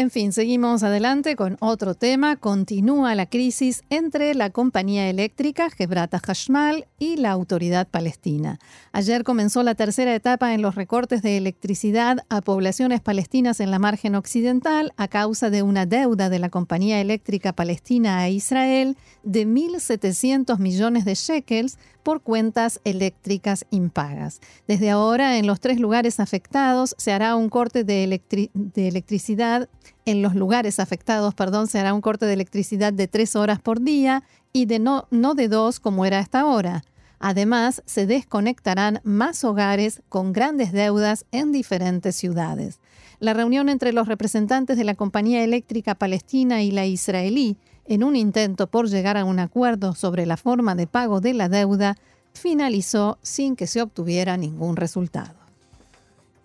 En 0.00 0.10
fin, 0.10 0.32
seguimos 0.32 0.82
adelante 0.82 1.36
con 1.36 1.58
otro 1.60 1.94
tema. 1.94 2.36
Continúa 2.36 3.14
la 3.14 3.26
crisis 3.26 3.82
entre 3.90 4.34
la 4.34 4.48
compañía 4.48 5.10
eléctrica 5.10 5.68
Hebrata 5.76 6.18
Hashmal 6.18 6.86
y 6.98 7.18
la 7.18 7.32
autoridad 7.32 7.86
palestina. 7.86 8.58
Ayer 8.92 9.24
comenzó 9.24 9.62
la 9.62 9.74
tercera 9.74 10.14
etapa 10.14 10.54
en 10.54 10.62
los 10.62 10.74
recortes 10.74 11.20
de 11.20 11.36
electricidad 11.36 12.24
a 12.30 12.40
poblaciones 12.40 13.02
palestinas 13.02 13.60
en 13.60 13.70
la 13.70 13.78
margen 13.78 14.14
occidental 14.14 14.94
a 14.96 15.06
causa 15.06 15.50
de 15.50 15.62
una 15.62 15.84
deuda 15.84 16.30
de 16.30 16.38
la 16.38 16.48
compañía 16.48 16.98
eléctrica 17.02 17.52
palestina 17.52 18.20
a 18.20 18.30
Israel 18.30 18.96
de 19.22 19.46
1.700 19.46 20.58
millones 20.60 21.04
de 21.04 21.14
shekels 21.14 21.76
por 22.02 22.22
cuentas 22.22 22.80
eléctricas 22.84 23.66
impagas. 23.70 24.40
Desde 24.66 24.90
ahora, 24.90 25.38
en 25.38 25.46
los 25.46 25.60
tres 25.60 25.78
lugares 25.78 26.20
afectados 26.20 26.94
se 26.98 27.12
hará 27.12 27.36
un 27.36 27.48
corte 27.48 27.84
de, 27.84 28.04
electricidad. 28.04 29.68
En 30.04 30.22
los 30.22 30.34
lugares 30.34 30.80
afectados, 30.80 31.34
perdón, 31.34 31.66
se 31.66 31.78
hará 31.78 31.94
un 31.94 32.00
corte 32.00 32.26
de 32.26 32.32
electricidad 32.32 32.92
de 32.92 33.08
tres 33.08 33.36
horas 33.36 33.60
por 33.60 33.80
día 33.80 34.24
y 34.52 34.66
de 34.66 34.78
no, 34.78 35.06
no 35.10 35.34
de 35.34 35.48
dos 35.48 35.80
como 35.80 36.04
era 36.04 36.18
hasta 36.18 36.40
ahora. 36.40 36.82
Además, 37.18 37.82
se 37.84 38.06
desconectarán 38.06 39.00
más 39.04 39.44
hogares 39.44 40.02
con 40.08 40.32
grandes 40.32 40.72
deudas 40.72 41.26
en 41.32 41.52
diferentes 41.52 42.16
ciudades. 42.16 42.80
La 43.18 43.34
reunión 43.34 43.68
entre 43.68 43.92
los 43.92 44.08
representantes 44.08 44.78
de 44.78 44.84
la 44.84 44.94
compañía 44.94 45.44
eléctrica 45.44 45.94
palestina 45.94 46.62
y 46.62 46.70
la 46.70 46.86
israelí 46.86 47.58
en 47.90 48.04
un 48.04 48.14
intento 48.14 48.68
por 48.68 48.88
llegar 48.88 49.16
a 49.16 49.24
un 49.24 49.40
acuerdo 49.40 49.96
sobre 49.96 50.24
la 50.24 50.36
forma 50.36 50.76
de 50.76 50.86
pago 50.86 51.20
de 51.20 51.34
la 51.34 51.48
deuda, 51.48 51.96
finalizó 52.32 53.18
sin 53.20 53.56
que 53.56 53.66
se 53.66 53.82
obtuviera 53.82 54.36
ningún 54.36 54.76
resultado. 54.76 55.34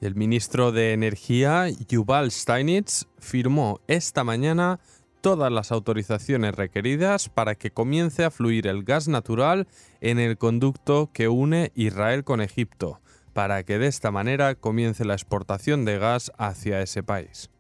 El 0.02 0.16
ministro 0.16 0.72
de 0.72 0.94
Energía, 0.94 1.68
Yuval 1.88 2.32
Steinitz, 2.32 3.06
firmó 3.20 3.80
esta 3.88 4.24
mañana 4.24 4.80
todas 5.22 5.52
las 5.52 5.72
autorizaciones 5.72 6.56
requeridas 6.56 7.30
para 7.30 7.54
que 7.54 7.70
comience 7.70 8.24
a 8.24 8.32
fluir 8.32 8.66
el 8.66 8.84
gas 8.84 9.08
natural 9.08 9.68
en 10.02 10.18
el 10.18 10.40
conducto 10.40 11.12
que 11.14 11.28
une 11.28 11.72
Israel 11.76 12.24
con 12.24 12.42
Egipto, 12.42 13.02
para 13.34 13.62
que 13.62 13.78
de 13.78 13.86
esta 13.86 14.10
manera 14.10 14.56
comience 14.56 15.06
la 15.06 15.14
exportación 15.14 15.86
de 15.86 16.00
gas 16.00 16.32
hacia 16.40 16.82
ese 16.82 17.04
país. 17.04 17.52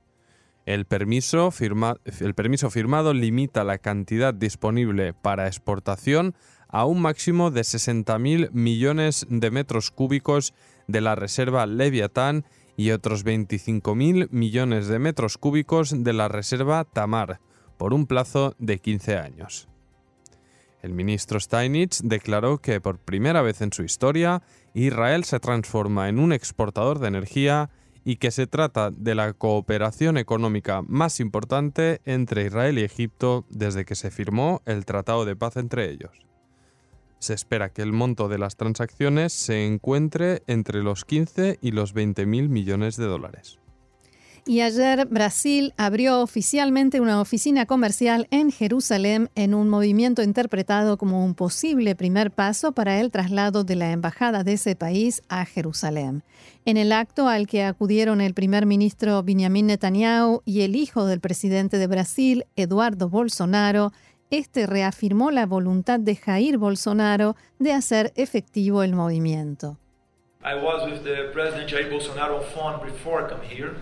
El 0.65 0.85
permiso, 0.85 1.51
firmado 1.51 3.13
limita 3.13 3.63
la 3.63 3.77
cantidad 3.77 4.33
disponible 4.33 5.13
para 5.13 5.45
exportación 5.45 6.33
a 6.67 6.85
un 6.85 7.01
máximo 7.01 7.51
de 7.51 7.61
60.000 7.61 8.49
millones 8.51 9.27
de 9.29 9.51
metros 9.51 9.91
cúbicos 9.91 10.55
de 10.87 11.01
la 11.01 11.13
reserva 11.13 11.67
Leviatán 11.67 12.45
y 12.77 12.91
otros 12.91 13.23
25.000 13.23 14.29
millones 14.31 14.87
de 14.87 14.97
metros 14.97 15.37
cúbicos 15.37 16.03
de 16.03 16.13
la 16.13 16.29
reserva 16.29 16.83
Tamar, 16.83 17.39
por 17.77 17.93
un 17.93 18.07
plazo 18.07 18.55
de 18.57 18.79
15 18.79 19.17
años. 19.17 19.67
El 20.81 20.93
ministro 20.93 21.39
Steinitz 21.39 22.01
declaró 22.03 22.57
que 22.57 22.81
por 22.81 22.99
primera 22.99 23.41
vez 23.41 23.61
en 23.61 23.71
su 23.71 23.83
historia, 23.83 24.41
Israel 24.73 25.23
se 25.23 25.39
transforma 25.39 26.09
en 26.09 26.19
un 26.19 26.33
exportador 26.33 26.99
de 26.99 27.07
energía 27.07 27.69
y 28.05 28.17
que 28.17 28.31
se 28.31 28.47
trata 28.47 28.91
de 28.91 29.15
la 29.15 29.33
cooperación 29.33 30.17
económica 30.17 30.83
más 30.83 31.19
importante 31.19 31.99
entre 32.05 32.45
Israel 32.45 32.77
y 32.77 32.83
Egipto 32.83 33.45
desde 33.49 33.83
que 33.83 33.95
se 33.95 34.11
firmó 34.11 34.61
el 34.65 34.85
Tratado 34.85 35.25
de 35.25 35.35
Paz 35.35 35.57
entre 35.57 35.89
ellos. 35.89 36.11
Se 37.19 37.33
espera 37.33 37.69
que 37.69 37.81
el 37.81 37.91
monto 37.91 38.29
de 38.29 38.37
las 38.37 38.55
transacciones 38.55 39.33
se 39.33 39.65
encuentre 39.65 40.43
entre 40.45 40.83
los 40.83 41.03
15 41.03 41.57
y 41.59 41.71
los 41.71 41.93
20 41.93 42.27
mil 42.27 42.47
millones 42.49 42.95
de 42.95 43.05
dólares. 43.05 43.59
Y 44.47 44.61
ayer 44.61 45.07
Brasil 45.07 45.73
abrió 45.75 46.21
oficialmente 46.21 47.01
una 47.01 47.19
oficina 47.19 47.65
comercial 47.65 48.27
en 48.29 48.51
Jerusalén 48.51 49.31
en 49.33 49.55
un 49.55 49.69
movimiento 49.69 50.21
interpretado 50.21 50.97
como 50.97 51.25
un 51.25 51.33
posible 51.33 51.95
primer 51.95 52.29
paso 52.29 52.71
para 52.71 53.01
el 53.01 53.09
traslado 53.09 53.63
de 53.63 53.75
la 53.75 53.91
embajada 53.91 54.43
de 54.43 54.53
ese 54.53 54.75
país 54.75 55.23
a 55.29 55.45
Jerusalén. 55.45 56.21
En 56.63 56.77
el 56.77 56.91
acto 56.91 57.27
al 57.27 57.47
que 57.47 57.63
acudieron 57.63 58.21
el 58.21 58.35
primer 58.35 58.67
ministro 58.67 59.23
Benjamin 59.23 59.65
Netanyahu 59.65 60.43
y 60.45 60.61
el 60.61 60.75
hijo 60.75 61.07
del 61.07 61.21
presidente 61.21 61.79
de 61.79 61.87
Brasil, 61.87 62.45
Eduardo 62.55 63.09
Bolsonaro, 63.09 63.93
este 64.29 64.67
reafirmó 64.67 65.31
la 65.31 65.47
voluntad 65.47 65.99
de 65.99 66.15
Jair 66.15 66.59
Bolsonaro 66.59 67.35
de 67.57 67.73
hacer 67.73 68.13
efectivo 68.15 68.83
el 68.83 68.93
movimiento. 68.93 69.79
I 70.43 70.53
was 70.53 70.87
with 70.87 71.01
the 71.03 71.31
President 71.33 71.67
Jair 71.67 71.89
Bolsonaro 71.89 72.37
on 72.37 72.43
phone 72.53 72.85
before 72.85 73.25
I 73.25 73.27
come 73.27 73.41
here. 73.41 73.73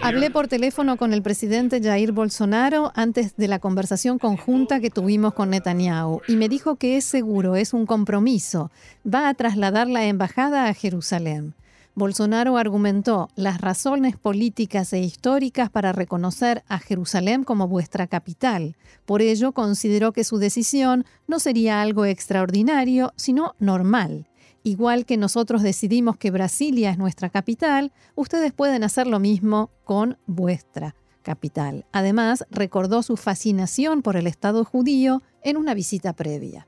Hablé 0.00 0.30
por 0.30 0.48
teléfono 0.48 0.96
con 0.96 1.12
el 1.12 1.22
presidente 1.22 1.82
Jair 1.82 2.12
Bolsonaro 2.12 2.90
antes 2.94 3.36
de 3.36 3.46
la 3.46 3.58
conversación 3.58 4.18
conjunta 4.18 4.80
que 4.80 4.90
tuvimos 4.90 5.34
con 5.34 5.50
Netanyahu 5.50 6.22
y 6.26 6.36
me 6.36 6.48
dijo 6.48 6.76
que 6.76 6.96
es 6.96 7.04
seguro, 7.04 7.56
es 7.56 7.74
un 7.74 7.84
compromiso. 7.84 8.70
Va 9.06 9.28
a 9.28 9.34
trasladar 9.34 9.88
la 9.88 10.06
embajada 10.06 10.68
a 10.68 10.74
Jerusalén. 10.74 11.54
Bolsonaro 11.94 12.58
argumentó 12.58 13.30
las 13.36 13.60
razones 13.60 14.16
políticas 14.16 14.92
e 14.92 15.00
históricas 15.00 15.70
para 15.70 15.92
reconocer 15.92 16.62
a 16.68 16.78
Jerusalén 16.78 17.42
como 17.42 17.68
vuestra 17.68 18.06
capital. 18.06 18.76
Por 19.06 19.22
ello, 19.22 19.52
consideró 19.52 20.12
que 20.12 20.24
su 20.24 20.36
decisión 20.36 21.06
no 21.26 21.38
sería 21.38 21.80
algo 21.80 22.04
extraordinario, 22.04 23.14
sino 23.16 23.54
normal. 23.58 24.26
Igual 24.66 25.06
que 25.06 25.16
nosotros 25.16 25.62
decidimos 25.62 26.16
que 26.16 26.32
Brasilia 26.32 26.90
es 26.90 26.98
nuestra 26.98 27.30
capital, 27.30 27.92
ustedes 28.16 28.52
pueden 28.52 28.82
hacer 28.82 29.06
lo 29.06 29.20
mismo 29.20 29.70
con 29.84 30.18
vuestra 30.26 30.96
capital. 31.22 31.86
Además, 31.92 32.44
recordó 32.50 33.04
su 33.04 33.16
fascinación 33.16 34.02
por 34.02 34.16
el 34.16 34.26
Estado 34.26 34.64
judío 34.64 35.22
en 35.44 35.56
una 35.56 35.72
visita 35.72 36.14
previa. 36.14 36.66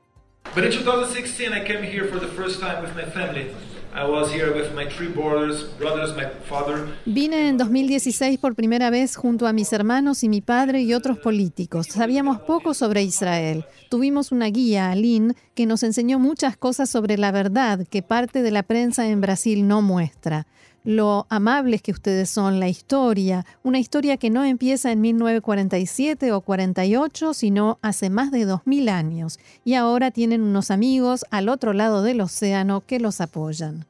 Vine 7.06 7.48
en 7.48 7.56
2016 7.56 8.38
por 8.38 8.54
primera 8.54 8.90
vez 8.90 9.16
junto 9.16 9.46
a 9.46 9.52
mis 9.52 9.72
hermanos 9.72 10.22
y 10.22 10.28
mi 10.28 10.40
padre 10.40 10.82
y 10.82 10.94
otros 10.94 11.18
políticos. 11.18 11.86
Sabíamos 11.88 12.40
poco 12.40 12.74
sobre 12.74 13.02
Israel. 13.02 13.64
Tuvimos 13.90 14.32
una 14.32 14.46
guía, 14.46 14.90
Aline, 14.90 15.34
que 15.54 15.66
nos 15.66 15.82
enseñó 15.82 16.18
muchas 16.18 16.56
cosas 16.56 16.90
sobre 16.90 17.16
la 17.16 17.32
verdad 17.32 17.86
que 17.88 18.02
parte 18.02 18.42
de 18.42 18.50
la 18.50 18.62
prensa 18.62 19.08
en 19.08 19.20
Brasil 19.20 19.66
no 19.66 19.82
muestra 19.82 20.46
lo 20.88 21.26
amables 21.28 21.82
que 21.82 21.92
ustedes 21.92 22.30
son, 22.30 22.60
la 22.60 22.68
historia, 22.68 23.44
una 23.62 23.78
historia 23.78 24.16
que 24.16 24.30
no 24.30 24.42
empieza 24.42 24.90
en 24.90 25.02
1947 25.02 26.32
o 26.32 26.40
48, 26.40 27.34
sino 27.34 27.78
hace 27.82 28.08
más 28.08 28.30
de 28.30 28.46
2000 28.46 28.88
años, 28.88 29.38
y 29.64 29.74
ahora 29.74 30.12
tienen 30.12 30.40
unos 30.40 30.70
amigos 30.70 31.26
al 31.30 31.50
otro 31.50 31.74
lado 31.74 32.00
del 32.00 32.22
océano 32.22 32.86
que 32.86 33.00
los 33.00 33.20
apoyan. 33.20 33.84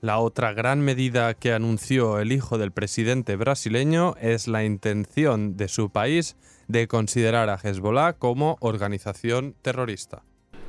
La 0.00 0.18
otra 0.18 0.52
gran 0.52 0.80
medida 0.80 1.32
que 1.34 1.52
anunció 1.52 2.18
el 2.18 2.32
hijo 2.32 2.58
del 2.58 2.72
presidente 2.72 3.36
brasileño 3.36 4.16
es 4.20 4.48
la 4.48 4.64
intención 4.64 5.56
de 5.56 5.68
su 5.68 5.90
país 5.90 6.36
de 6.66 6.88
considerar 6.88 7.50
a 7.50 7.60
Hezbollah 7.62 8.14
como 8.14 8.56
organización 8.58 9.54
terrorista. 9.62 10.24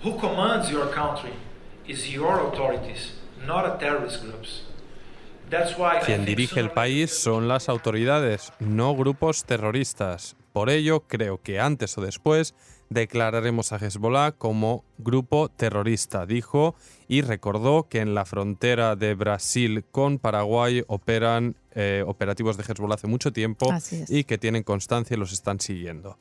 Who 0.06 0.18
commands 0.18 0.70
your 0.70 0.92
country? 0.92 1.32
Quien 6.06 6.26
dirige 6.26 6.60
el 6.60 6.72
país 6.72 7.12
son 7.12 7.48
las 7.48 7.68
autoridades, 7.70 8.54
no 8.60 8.96
grupos 8.96 9.44
terroristas. 9.44 10.36
Por 10.54 10.70
ello, 10.70 11.02
creo 11.08 11.42
que 11.42 11.60
antes 11.60 11.98
o 11.98 12.02
después 12.02 12.56
declararemos 12.90 13.72
a 13.72 13.78
Hezbollah 13.78 14.34
como 14.34 14.84
grupo 14.98 15.50
terrorista, 15.50 16.26
dijo, 16.26 16.76
y 17.08 17.22
recordó 17.22 17.88
que 17.90 18.00
en 18.00 18.14
la 18.14 18.26
frontera 18.26 18.96
de 18.96 19.14
Brasil 19.14 19.86
con 19.92 20.20
Paraguay 20.20 20.84
operan 20.88 21.56
eh, 21.74 22.04
operativos 22.06 22.58
de 22.58 22.64
Hezbollah 22.64 22.96
hace 22.96 23.08
mucho 23.08 23.32
tiempo 23.32 23.74
y 24.10 24.26
que 24.26 24.38
tienen 24.38 24.64
constancia 24.64 25.16
y 25.16 25.20
los 25.20 25.32
están 25.32 25.60
siguiendo. 25.60 26.18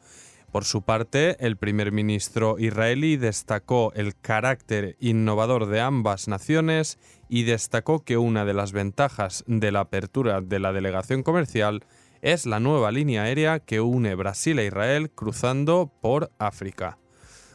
Por 0.51 0.65
su 0.65 0.83
parte, 0.83 1.37
el 1.45 1.57
primer 1.57 1.93
ministro 1.93 2.59
israelí 2.59 3.17
destacó 3.17 3.93
el 3.95 4.17
carácter 4.17 4.97
innovador 4.99 5.67
de 5.67 5.81
ambas 5.81 6.27
naciones 6.27 6.99
y 7.29 7.45
destacó 7.45 8.05
que 8.05 8.17
una 8.17 8.45
de 8.45 8.55
las 8.55 8.73
ventajas 8.73 9.45
de 9.47 9.71
la 9.71 9.81
apertura 9.81 10.41
de 10.41 10.59
la 10.59 10.73
delegación 10.73 11.23
comercial 11.23 11.85
es 12.21 12.47
la 12.47 12.59
nueva 12.59 12.91
línea 12.91 13.23
aérea 13.23 13.61
que 13.61 13.81
une 13.81 14.17
Brasil 14.17 14.59
e 14.59 14.67
Israel 14.67 15.11
cruzando 15.11 15.93
por 16.01 16.33
África. 16.39 16.99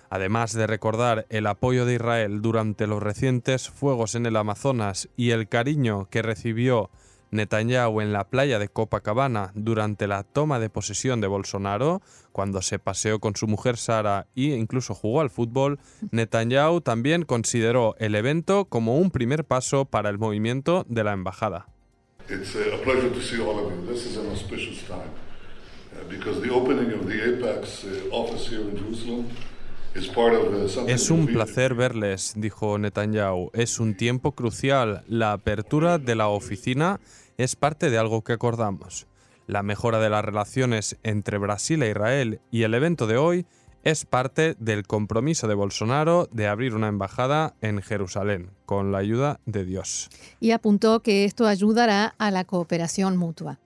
Además 0.10 0.54
de 0.54 0.66
recordar 0.66 1.26
el 1.30 1.48
apoyo 1.48 1.86
de 1.86 1.96
Israel 1.96 2.42
durante 2.42 2.88
los 2.88 3.04
recientes 3.04 3.70
fuegos 3.70 4.16
en 4.16 4.26
el 4.26 4.38
Amazonas 4.38 5.10
y 5.18 5.32
el 5.32 5.50
cariño 5.50 6.08
que 6.10 6.22
recibió 6.22 6.90
Netanyahu 7.32 8.02
en 8.02 8.14
la 8.14 8.26
playa 8.30 8.60
de 8.60 8.70
Copacabana 8.70 9.52
durante 9.56 10.08
la 10.08 10.24
toma 10.24 10.60
de 10.60 10.70
posesión 10.70 11.22
de 11.22 11.28
Bolsonaro, 11.28 12.02
cuando 12.32 12.62
se 12.62 12.80
paseó 12.80 13.20
con 13.20 13.36
su 13.36 13.48
mujer 13.48 13.78
Sara 13.78 14.28
e 14.36 14.56
incluso 14.56 14.94
jugó 14.94 15.22
al 15.22 15.30
fútbol, 15.30 15.80
Netanyahu 16.12 16.82
también 16.82 17.24
consideró 17.24 17.96
el 18.00 18.16
evento 18.16 18.66
como 18.66 18.98
un 18.98 19.12
primer 19.12 19.46
paso 19.46 19.86
para 19.86 20.10
el 20.10 20.18
movimiento 20.18 20.86
de 20.88 21.04
la 21.04 21.14
embajada. 21.14 21.68
It's 22.28 22.56
uh, 29.96 30.02
the 30.02 30.02
the 30.02 30.10
Apex 30.10 30.16
uh, 30.16 30.20
office 30.20 30.80
uh, 30.80 30.88
Es 30.88 31.10
un 31.10 31.28
placer 31.28 31.74
verles, 31.74 32.34
dijo 32.36 32.78
Netanyahu. 32.78 33.52
Es 33.54 33.80
un 33.80 33.96
tiempo 33.96 34.34
crucial. 34.34 35.04
La 35.08 35.34
apertura 35.34 35.98
de 35.98 36.16
la 36.16 36.28
oficina 36.28 37.00
es 37.38 37.56
parte 37.56 37.90
de 37.90 37.98
algo 37.98 38.24
que 38.24 38.34
acordamos. 38.34 39.08
La 39.48 39.64
mejora 39.64 40.00
de 40.00 40.10
las 40.10 40.26
relaciones 40.26 40.98
entre 41.04 41.38
Brasil 41.38 41.82
e 41.84 41.92
Israel 41.92 42.42
y 42.52 42.64
el 42.64 42.74
evento 42.74 43.08
de 43.08 43.18
hoy 43.18 43.46
es 43.84 44.04
parte 44.04 44.56
del 44.58 44.88
compromiso 44.88 45.48
de 45.48 45.54
Bolsonaro 45.54 46.28
de 46.32 46.48
abrir 46.48 46.74
una 46.74 46.88
embajada 46.88 47.54
en 47.62 47.84
Jerusalén, 47.84 48.50
con 48.66 48.92
la 48.92 48.98
ayuda 48.98 49.40
de 49.46 49.64
Dios. 49.64 50.10
Y 50.40 50.52
apuntó 50.52 51.02
que 51.02 51.24
esto 51.24 51.46
ayudará 51.46 52.16
a 52.18 52.32
la 52.32 52.46
cooperación 52.46 53.16
mutua. 53.16 53.60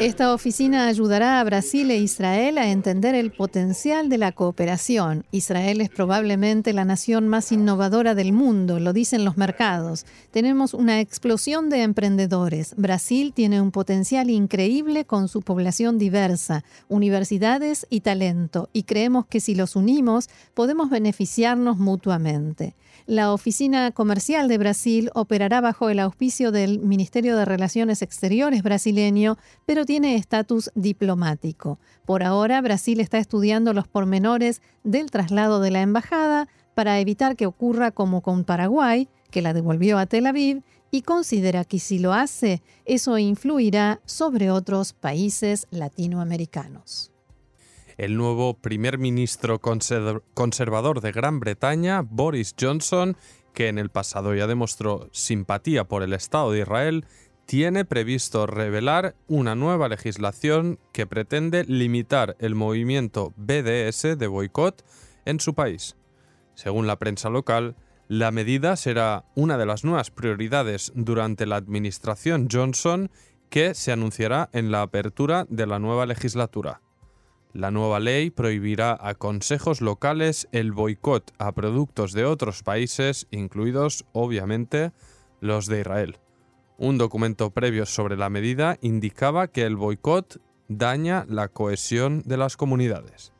Esta 0.00 0.34
oficina 0.34 0.88
ayudará 0.88 1.38
a 1.38 1.44
Brasil 1.44 1.90
e 1.90 1.98
Israel 1.98 2.58
a 2.58 2.70
entender 2.70 3.14
el 3.14 3.30
potencial 3.30 4.08
de 4.08 4.18
la 4.18 4.32
cooperación. 4.32 5.24
Israel 5.30 5.80
es 5.80 5.88
probablemente 5.88 6.72
la 6.72 6.84
nación 6.84 7.28
más 7.28 7.52
innovadora 7.52 8.16
del 8.16 8.32
mundo, 8.32 8.80
lo 8.80 8.92
dicen 8.92 9.24
los 9.24 9.36
mercados. 9.36 10.04
Tenemos 10.32 10.74
una 10.74 11.00
explosión 11.00 11.70
de 11.70 11.82
emprendedores. 11.82 12.74
Brasil 12.76 13.32
tiene 13.32 13.60
un 13.60 13.70
potencial 13.70 14.30
increíble 14.30 15.04
con 15.04 15.28
su 15.28 15.42
población 15.42 15.98
diversa, 15.98 16.64
universidades 16.88 17.86
y 17.88 18.00
talento, 18.00 18.68
y 18.72 18.82
creemos 18.82 19.26
que 19.26 19.40
si 19.40 19.54
los 19.54 19.76
unimos 19.76 20.28
podemos 20.54 20.90
beneficiarnos 20.90 21.78
mutuamente. 21.78 22.74
La 23.06 23.32
oficina 23.32 23.90
comercial 23.90 24.46
de 24.46 24.58
Brasil 24.58 25.10
operará 25.14 25.60
bajo 25.60 25.90
el 25.90 25.98
auspicio 25.98 26.52
del 26.52 26.78
Ministerio 26.78 27.36
de 27.36 27.44
Relaciones 27.44 28.00
Exteriores 28.00 28.62
brasileño, 28.62 29.38
pero 29.66 29.84
tiene 29.84 30.14
estatus 30.14 30.70
diplomático. 30.74 31.80
Por 32.06 32.22
ahora, 32.22 32.60
Brasil 32.60 33.00
está 33.00 33.18
estudiando 33.18 33.72
los 33.72 33.88
pormenores 33.88 34.62
del 34.84 35.10
traslado 35.10 35.60
de 35.60 35.72
la 35.72 35.82
embajada 35.82 36.48
para 36.74 37.00
evitar 37.00 37.36
que 37.36 37.46
ocurra 37.46 37.90
como 37.90 38.22
con 38.22 38.44
Paraguay, 38.44 39.08
que 39.30 39.42
la 39.42 39.52
devolvió 39.52 39.98
a 39.98 40.06
Tel 40.06 40.26
Aviv, 40.26 40.62
y 40.92 41.02
considera 41.02 41.64
que 41.64 41.78
si 41.78 41.98
lo 41.98 42.12
hace, 42.12 42.62
eso 42.84 43.18
influirá 43.18 44.00
sobre 44.04 44.50
otros 44.50 44.92
países 44.92 45.66
latinoamericanos. 45.70 47.11
El 47.96 48.16
nuevo 48.16 48.54
primer 48.54 48.98
ministro 48.98 49.60
conservador 49.60 51.00
de 51.00 51.12
Gran 51.12 51.40
Bretaña, 51.40 52.02
Boris 52.02 52.54
Johnson, 52.58 53.16
que 53.52 53.68
en 53.68 53.78
el 53.78 53.90
pasado 53.90 54.34
ya 54.34 54.46
demostró 54.46 55.08
simpatía 55.12 55.84
por 55.84 56.02
el 56.02 56.12
Estado 56.12 56.52
de 56.52 56.60
Israel, 56.60 57.06
tiene 57.44 57.84
previsto 57.84 58.46
revelar 58.46 59.14
una 59.28 59.54
nueva 59.54 59.88
legislación 59.88 60.78
que 60.92 61.06
pretende 61.06 61.64
limitar 61.64 62.36
el 62.38 62.54
movimiento 62.54 63.34
BDS 63.36 64.16
de 64.16 64.26
boicot 64.26 64.84
en 65.24 65.40
su 65.40 65.54
país. 65.54 65.96
Según 66.54 66.86
la 66.86 66.98
prensa 66.98 67.30
local, 67.30 67.76
la 68.08 68.30
medida 68.30 68.76
será 68.76 69.24
una 69.34 69.58
de 69.58 69.66
las 69.66 69.84
nuevas 69.84 70.10
prioridades 70.10 70.92
durante 70.94 71.46
la 71.46 71.56
administración 71.56 72.48
Johnson 72.50 73.10
que 73.48 73.74
se 73.74 73.92
anunciará 73.92 74.48
en 74.52 74.70
la 74.70 74.82
apertura 74.82 75.46
de 75.48 75.66
la 75.66 75.78
nueva 75.78 76.06
legislatura. 76.06 76.80
La 77.54 77.70
nueva 77.70 78.00
ley 78.00 78.30
prohibirá 78.30 78.96
a 78.98 79.14
consejos 79.14 79.82
locales 79.82 80.48
el 80.52 80.72
boicot 80.72 81.32
a 81.38 81.52
productos 81.52 82.12
de 82.12 82.24
otros 82.24 82.62
países, 82.62 83.26
incluidos, 83.30 84.06
obviamente, 84.12 84.92
los 85.40 85.66
de 85.66 85.80
Israel. 85.80 86.16
Un 86.78 86.96
documento 86.96 87.50
previo 87.50 87.84
sobre 87.84 88.16
la 88.16 88.30
medida 88.30 88.78
indicaba 88.80 89.48
que 89.48 89.64
el 89.64 89.76
boicot 89.76 90.40
daña 90.68 91.26
la 91.28 91.48
cohesión 91.48 92.22
de 92.24 92.38
las 92.38 92.56
comunidades. 92.56 93.32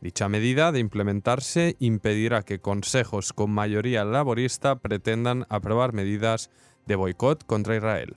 Dicha 0.00 0.30
medida, 0.30 0.72
de 0.72 0.78
implementarse, 0.78 1.76
impedirá 1.78 2.42
que 2.42 2.60
consejos 2.60 3.34
con 3.34 3.50
mayoría 3.50 4.04
laborista 4.04 4.78
pretendan 4.78 5.44
aprobar 5.50 5.92
medidas 5.92 6.50
de 6.86 6.96
boicot 6.96 7.44
contra 7.44 7.76
Israel. 7.76 8.16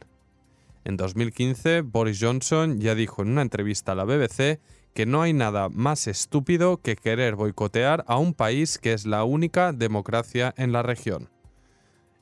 En 0.86 0.96
2015, 0.96 1.82
Boris 1.82 2.20
Johnson 2.22 2.80
ya 2.80 2.96
dijo 2.96 3.22
en 3.22 3.32
una 3.32 3.42
entrevista 3.42 3.92
a 3.92 3.96
la 3.96 4.06
BBC 4.06 4.60
que 4.94 5.06
no 5.06 5.22
hay 5.22 5.34
nada 5.34 5.70
más 5.70 6.08
estúpido 6.08 6.78
que 6.78 6.96
querer 6.96 7.36
boicotear 7.36 8.04
a 8.08 8.18
un 8.18 8.34
país 8.34 8.78
que 8.78 8.94
es 8.94 9.06
la 9.06 9.24
única 9.24 9.72
democracia 9.72 10.54
en 10.58 10.72
la 10.72 10.84
región. 10.84 11.30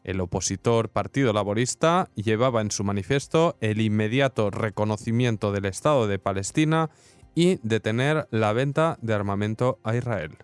El 0.04 0.22
opositor 0.22 0.90
Partido 0.90 1.34
Laborista 1.34 2.10
llevaba 2.16 2.62
en 2.62 2.72
su 2.72 2.86
manifiesto 2.86 3.58
el 3.60 3.82
inmediato 3.82 4.50
reconocimiento 4.50 5.52
del 5.52 5.66
Estado 5.66 6.08
de 6.08 6.18
Palestina 6.18 6.90
y 7.36 7.60
detener 7.62 8.28
la 8.32 8.54
venta 8.54 8.98
de 9.02 9.14
armamento 9.14 9.80
a 9.84 9.96
Israel. 9.96 10.38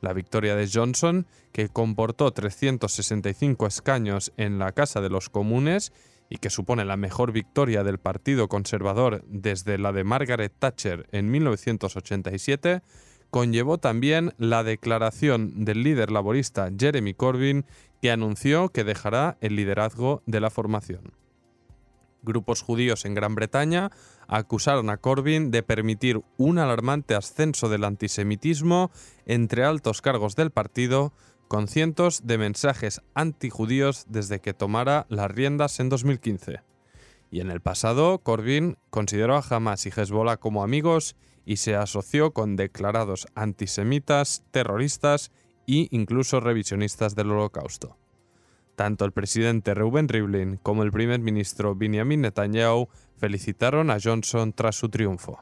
La 0.00 0.12
victoria 0.12 0.54
de 0.54 0.68
Johnson, 0.72 1.26
que 1.50 1.68
comportó 1.68 2.30
365 2.30 3.66
escaños 3.66 4.32
en 4.36 4.58
la 4.58 4.72
Casa 4.72 5.00
de 5.00 5.10
los 5.10 5.30
Comunes 5.30 5.92
y 6.28 6.36
que 6.38 6.50
supone 6.50 6.84
la 6.84 6.96
mejor 6.96 7.32
victoria 7.32 7.84
del 7.84 7.98
Partido 7.98 8.48
Conservador 8.48 9.24
desde 9.26 9.78
la 9.78 9.92
de 9.92 10.04
Margaret 10.04 10.52
Thatcher 10.58 11.06
en 11.12 11.30
1987, 11.30 12.82
conllevó 13.30 13.78
también 13.78 14.32
la 14.38 14.62
declaración 14.62 15.64
del 15.64 15.82
líder 15.82 16.10
laborista 16.10 16.70
Jeremy 16.78 17.14
Corbyn 17.14 17.64
que 18.00 18.10
anunció 18.10 18.68
que 18.68 18.84
dejará 18.84 19.38
el 19.40 19.56
liderazgo 19.56 20.22
de 20.26 20.40
la 20.40 20.50
formación. 20.50 21.12
Grupos 22.22 22.62
judíos 22.62 23.04
en 23.04 23.14
Gran 23.14 23.34
Bretaña 23.34 23.90
acusaron 24.28 24.88
a 24.88 24.96
Corbyn 24.96 25.50
de 25.50 25.62
permitir 25.62 26.22
un 26.38 26.58
alarmante 26.58 27.14
ascenso 27.14 27.68
del 27.68 27.84
antisemitismo 27.84 28.90
entre 29.26 29.64
altos 29.64 30.00
cargos 30.00 30.34
del 30.36 30.50
partido 30.50 31.12
con 31.54 31.68
cientos 31.68 32.26
de 32.26 32.36
mensajes 32.36 33.00
antijudíos 33.14 34.06
desde 34.08 34.40
que 34.40 34.54
tomara 34.54 35.06
las 35.08 35.30
riendas 35.30 35.78
en 35.78 35.88
2015. 35.88 36.62
Y 37.30 37.38
en 37.38 37.48
el 37.52 37.60
pasado, 37.60 38.18
Corbyn 38.18 38.76
consideró 38.90 39.36
a 39.36 39.44
Hamas 39.48 39.86
y 39.86 39.90
Hezbollah 39.90 40.38
como 40.38 40.64
amigos 40.64 41.14
y 41.46 41.58
se 41.58 41.76
asoció 41.76 42.32
con 42.32 42.56
declarados 42.56 43.28
antisemitas, 43.36 44.42
terroristas 44.50 45.30
e 45.68 45.86
incluso 45.92 46.40
revisionistas 46.40 47.14
del 47.14 47.30
Holocausto. 47.30 47.96
Tanto 48.74 49.04
el 49.04 49.12
presidente 49.12 49.74
Reuben 49.74 50.08
Rivlin 50.08 50.56
como 50.60 50.82
el 50.82 50.90
primer 50.90 51.20
ministro 51.20 51.76
Benjamin 51.76 52.22
Netanyahu 52.22 52.88
felicitaron 53.16 53.92
a 53.92 53.98
Johnson 54.02 54.52
tras 54.52 54.74
su 54.74 54.88
triunfo. 54.88 55.38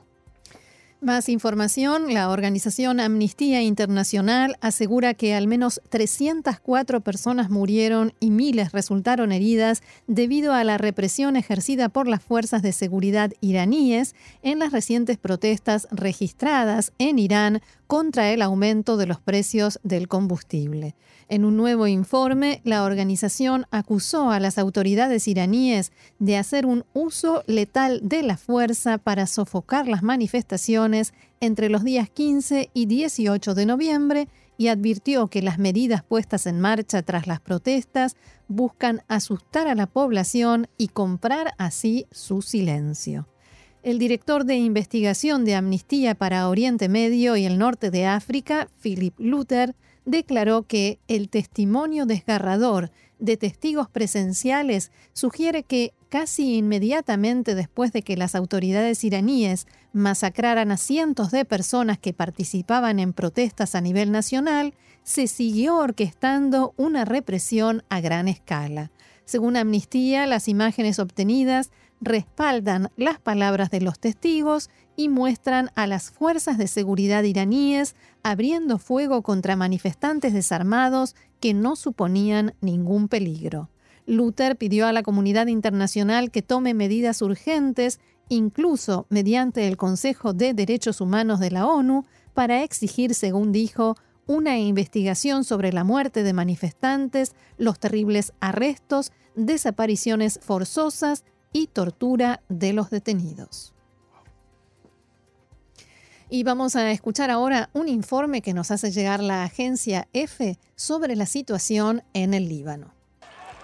Más 1.03 1.29
información, 1.29 2.15
la 2.15 2.31
organización 2.31 3.01
Amnistía 3.01 3.61
Internacional 3.61 4.57
asegura 4.61 5.15
que 5.15 5.35
al 5.35 5.49
menos 5.49 5.81
304 5.89 7.01
personas 7.01 7.51
murieron 7.51 8.13
y 8.21 8.31
miles 8.31 8.71
resultaron 8.71 9.33
heridas 9.33 9.83
debido 10.07 10.53
a 10.55 10.63
la 10.63 10.79
represión 10.79 11.35
ejercida 11.35 11.89
por 11.89 12.07
las 12.07 12.23
fuerzas 12.23 12.63
de 12.63 12.71
seguridad 12.71 13.33
iraníes 13.41 14.15
en 14.45 14.61
las 14.61 14.71
recientes 14.71 15.19
protestas 15.19 15.89
registradas 15.91 16.93
en 16.99 17.19
Irán 17.19 17.63
contra 17.93 18.33
el 18.33 18.41
aumento 18.41 18.97
de 18.97 19.05
los 19.05 19.21
precios 19.21 19.79
del 19.83 20.09
combustible. 20.09 20.97
En 21.29 21.45
un 21.45 21.59
nuevo 21.59 21.87
informe, 21.87 22.63
la 22.65 22.85
organización 22.85 23.67
acusó 23.71 24.31
a 24.31 24.41
las 24.41 24.57
autoridades 24.57 25.29
iraníes 25.29 25.93
de 26.19 26.39
hacer 26.39 26.65
un 26.65 26.87
uso 26.95 27.45
letal 27.47 28.01
de 28.03 28.23
la 28.23 28.39
fuerza 28.39 28.97
para 28.97 29.27
sofocar 29.27 29.89
las 29.89 30.03
manifestaciones 30.03 31.13
entre 31.43 31.69
los 31.69 31.85
días 31.85 32.09
15 32.09 32.71
y 32.73 32.87
18 32.87 33.53
de 33.55 33.67
noviembre 33.67 34.29
y 34.57 34.69
advirtió 34.69 35.29
que 35.29 35.43
las 35.43 35.59
medidas 35.59 36.03
puestas 36.03 36.47
en 36.47 36.61
marcha 36.61 37.03
tras 37.03 37.27
las 37.27 37.41
protestas 37.41 38.17
buscan 38.49 39.03
asustar 39.07 39.69
a 39.69 39.75
la 39.75 39.87
población 39.87 40.67
y 40.79 40.89
comprar 40.89 41.53
así 41.59 42.07
su 42.11 42.41
silencio. 42.41 43.29
El 43.83 43.99
director 43.99 44.45
de 44.45 44.57
investigación 44.57 45.45
de 45.45 45.57
Amnistía 45.57 46.15
para 46.15 46.49
Oriente 46.49 46.89
Medio 46.89 47.37
y 47.37 47.45
el 47.45 47.59
Norte 47.59 47.91
de 47.91 48.07
África, 48.07 48.69
Philip 48.81 49.19
Luther, 49.19 49.75
declaró 50.05 50.63
que 50.63 51.01
el 51.09 51.29
testimonio 51.29 52.07
desgarrador 52.07 52.93
de 53.19 53.37
testigos 53.37 53.89
presenciales 53.89 54.93
sugiere 55.15 55.65
que 55.65 55.95
casi 56.11 56.59
inmediatamente 56.59 57.57
después 57.57 57.93
de 57.93 58.03
que 58.03 58.17
las 58.17 58.37
autoridades 58.37 59.03
iraníes 59.03 59.67
masacraran 59.93 60.71
a 60.71 60.77
cientos 60.77 61.33
de 61.33 61.45
personas 61.45 61.99
que 61.99 62.13
participaban 62.13 63.01
en 63.01 63.13
protestas 63.13 63.75
a 63.75 63.81
nivel 63.81 64.13
nacional, 64.13 64.75
se 65.03 65.27
siguió 65.27 65.79
orquestando 65.79 66.73
una 66.77 67.05
represión 67.05 67.83
a 67.89 68.01
gran 68.01 68.29
escala. 68.29 68.93
Según 69.25 69.57
Amnistía, 69.57 70.27
las 70.27 70.47
imágenes 70.47 71.01
obtenidas 71.01 71.71
respaldan 72.03 72.91
las 72.97 73.21
palabras 73.21 73.71
de 73.71 73.81
los 73.81 73.99
testigos 73.99 74.71
y 74.97 75.09
muestran 75.09 75.71
a 75.77 75.87
las 75.87 76.11
fuerzas 76.11 76.59
de 76.59 76.67
seguridad 76.67 77.23
iraníes 77.23 77.95
abriendo 78.23 78.79
fuego 78.79 79.23
contra 79.23 79.57
manifestantes 79.57 80.35
desarmados 80.35 81.15
que 81.41 81.55
no 81.55 81.77
suponían 81.77 82.55
ningún 82.61 83.09
peligro. 83.09 83.71
Luther 84.05 84.57
pidió 84.57 84.87
a 84.87 84.93
la 84.93 85.05
comunidad 85.05 85.47
internacional 85.47 86.33
que 86.33 86.43
tome 86.43 86.75
medidas 86.75 87.23
urgentes, 87.23 88.01
incluso 88.29 89.07
mediante 89.09 89.69
el 89.69 89.77
Consejo 89.77 90.33
de 90.33 90.55
Derechos 90.55 91.01
Humanos 91.01 91.39
de 91.39 91.53
la 91.53 91.67
ONU, 91.67 92.05
para 92.35 92.65
exigir, 92.65 93.15
según 93.15 93.53
dijo, 93.53 93.97
una 94.27 94.59
investigación 94.59 95.45
sobre 95.45 95.73
la 95.73 95.85
muerte 95.85 96.23
de 96.23 96.33
manifestantes, 96.33 97.35
los 97.59 97.79
terribles 97.79 98.33
arrestos, 98.41 99.13
desapariciones 99.35 100.41
forzosas 100.43 101.25
y 101.53 101.67
tortura 101.69 102.43
de 102.49 102.73
los 102.73 102.91
detenidos. 102.91 103.73
Y 106.29 106.45
vamos 106.45 106.77
a 106.77 106.91
escuchar 106.91 107.31
ahora 107.31 107.69
un 107.75 107.89
informe 107.89 108.41
que 108.41 108.55
nos 108.55 108.71
hace 108.71 108.91
llegar 108.91 109.23
la 109.23 109.45
agencia 109.45 110.09
EFE 110.15 110.59
sobre 110.77 111.15
la 111.15 111.27
situación 111.27 112.03
en 112.15 112.33
el 112.33 112.49
Líbano. 112.49 112.95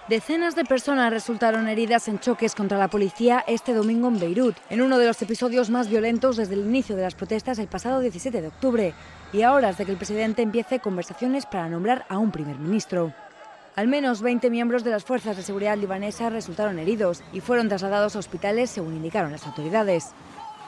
Decenas 0.09 0.55
de 0.55 0.64
personas 0.64 1.12
resultaron 1.12 1.68
heridas 1.68 2.09
en 2.09 2.18
choques 2.18 2.55
contra 2.55 2.79
la 2.79 2.88
policía 2.88 3.44
este 3.46 3.74
domingo 3.74 4.09
en 4.09 4.18
Beirut, 4.18 4.57
en 4.70 4.81
uno 4.81 4.96
de 4.96 5.07
los 5.07 5.20
episodios 5.20 5.68
más 5.68 5.90
violentos 5.90 6.38
desde 6.38 6.55
el 6.55 6.61
inicio 6.61 6.96
de 6.96 7.03
las 7.03 7.14
protestas 7.14 7.59
el 7.59 7.68
pasado 7.68 8.01
17 8.01 8.40
de 8.40 8.48
octubre, 8.48 8.94
y 9.35 9.42
a 9.42 9.53
horas 9.53 9.77
de 9.77 9.85
que 9.85 9.92
el 9.92 9.98
presidente 9.98 10.40
empiece 10.40 10.81
conversaciones 10.81 11.44
para 11.44 11.68
nombrar 11.68 12.07
a 12.09 12.16
un 12.16 12.31
primer 12.31 12.59
ministro. 12.59 13.12
Al 13.78 13.86
menos 13.86 14.22
20 14.22 14.50
miembros 14.50 14.82
de 14.82 14.90
las 14.90 15.04
fuerzas 15.04 15.36
de 15.36 15.44
seguridad 15.44 15.78
libanesas 15.78 16.32
resultaron 16.32 16.80
heridos 16.80 17.22
y 17.32 17.38
fueron 17.38 17.68
trasladados 17.68 18.16
a 18.16 18.18
hospitales 18.18 18.70
según 18.70 18.96
indicaron 18.96 19.30
las 19.30 19.46
autoridades. 19.46 20.10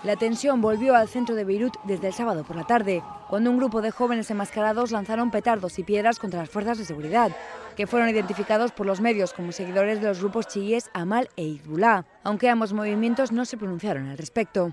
La 0.04 0.14
tensión 0.14 0.60
volvió 0.60 0.94
al 0.94 1.08
centro 1.08 1.34
de 1.34 1.42
Beirut 1.42 1.74
desde 1.82 2.06
el 2.06 2.14
sábado 2.14 2.44
por 2.44 2.54
la 2.54 2.68
tarde, 2.68 3.02
cuando 3.28 3.50
un 3.50 3.56
grupo 3.56 3.82
de 3.82 3.90
jóvenes 3.90 4.30
enmascarados 4.30 4.92
lanzaron 4.92 5.32
petardos 5.32 5.80
y 5.80 5.82
piedras 5.82 6.20
contra 6.20 6.38
las 6.38 6.50
fuerzas 6.50 6.78
de 6.78 6.84
seguridad, 6.84 7.32
que 7.76 7.88
fueron 7.88 8.08
identificados 8.08 8.70
por 8.70 8.86
los 8.86 9.00
medios 9.00 9.32
como 9.32 9.50
seguidores 9.50 10.00
de 10.00 10.06
los 10.06 10.20
grupos 10.20 10.46
chiíes 10.46 10.88
Amal 10.94 11.30
e 11.36 11.56
Hezbollah, 11.56 12.04
aunque 12.22 12.48
ambos 12.48 12.72
movimientos 12.72 13.32
no 13.32 13.44
se 13.44 13.56
pronunciaron 13.56 14.08
al 14.08 14.18
respecto. 14.18 14.72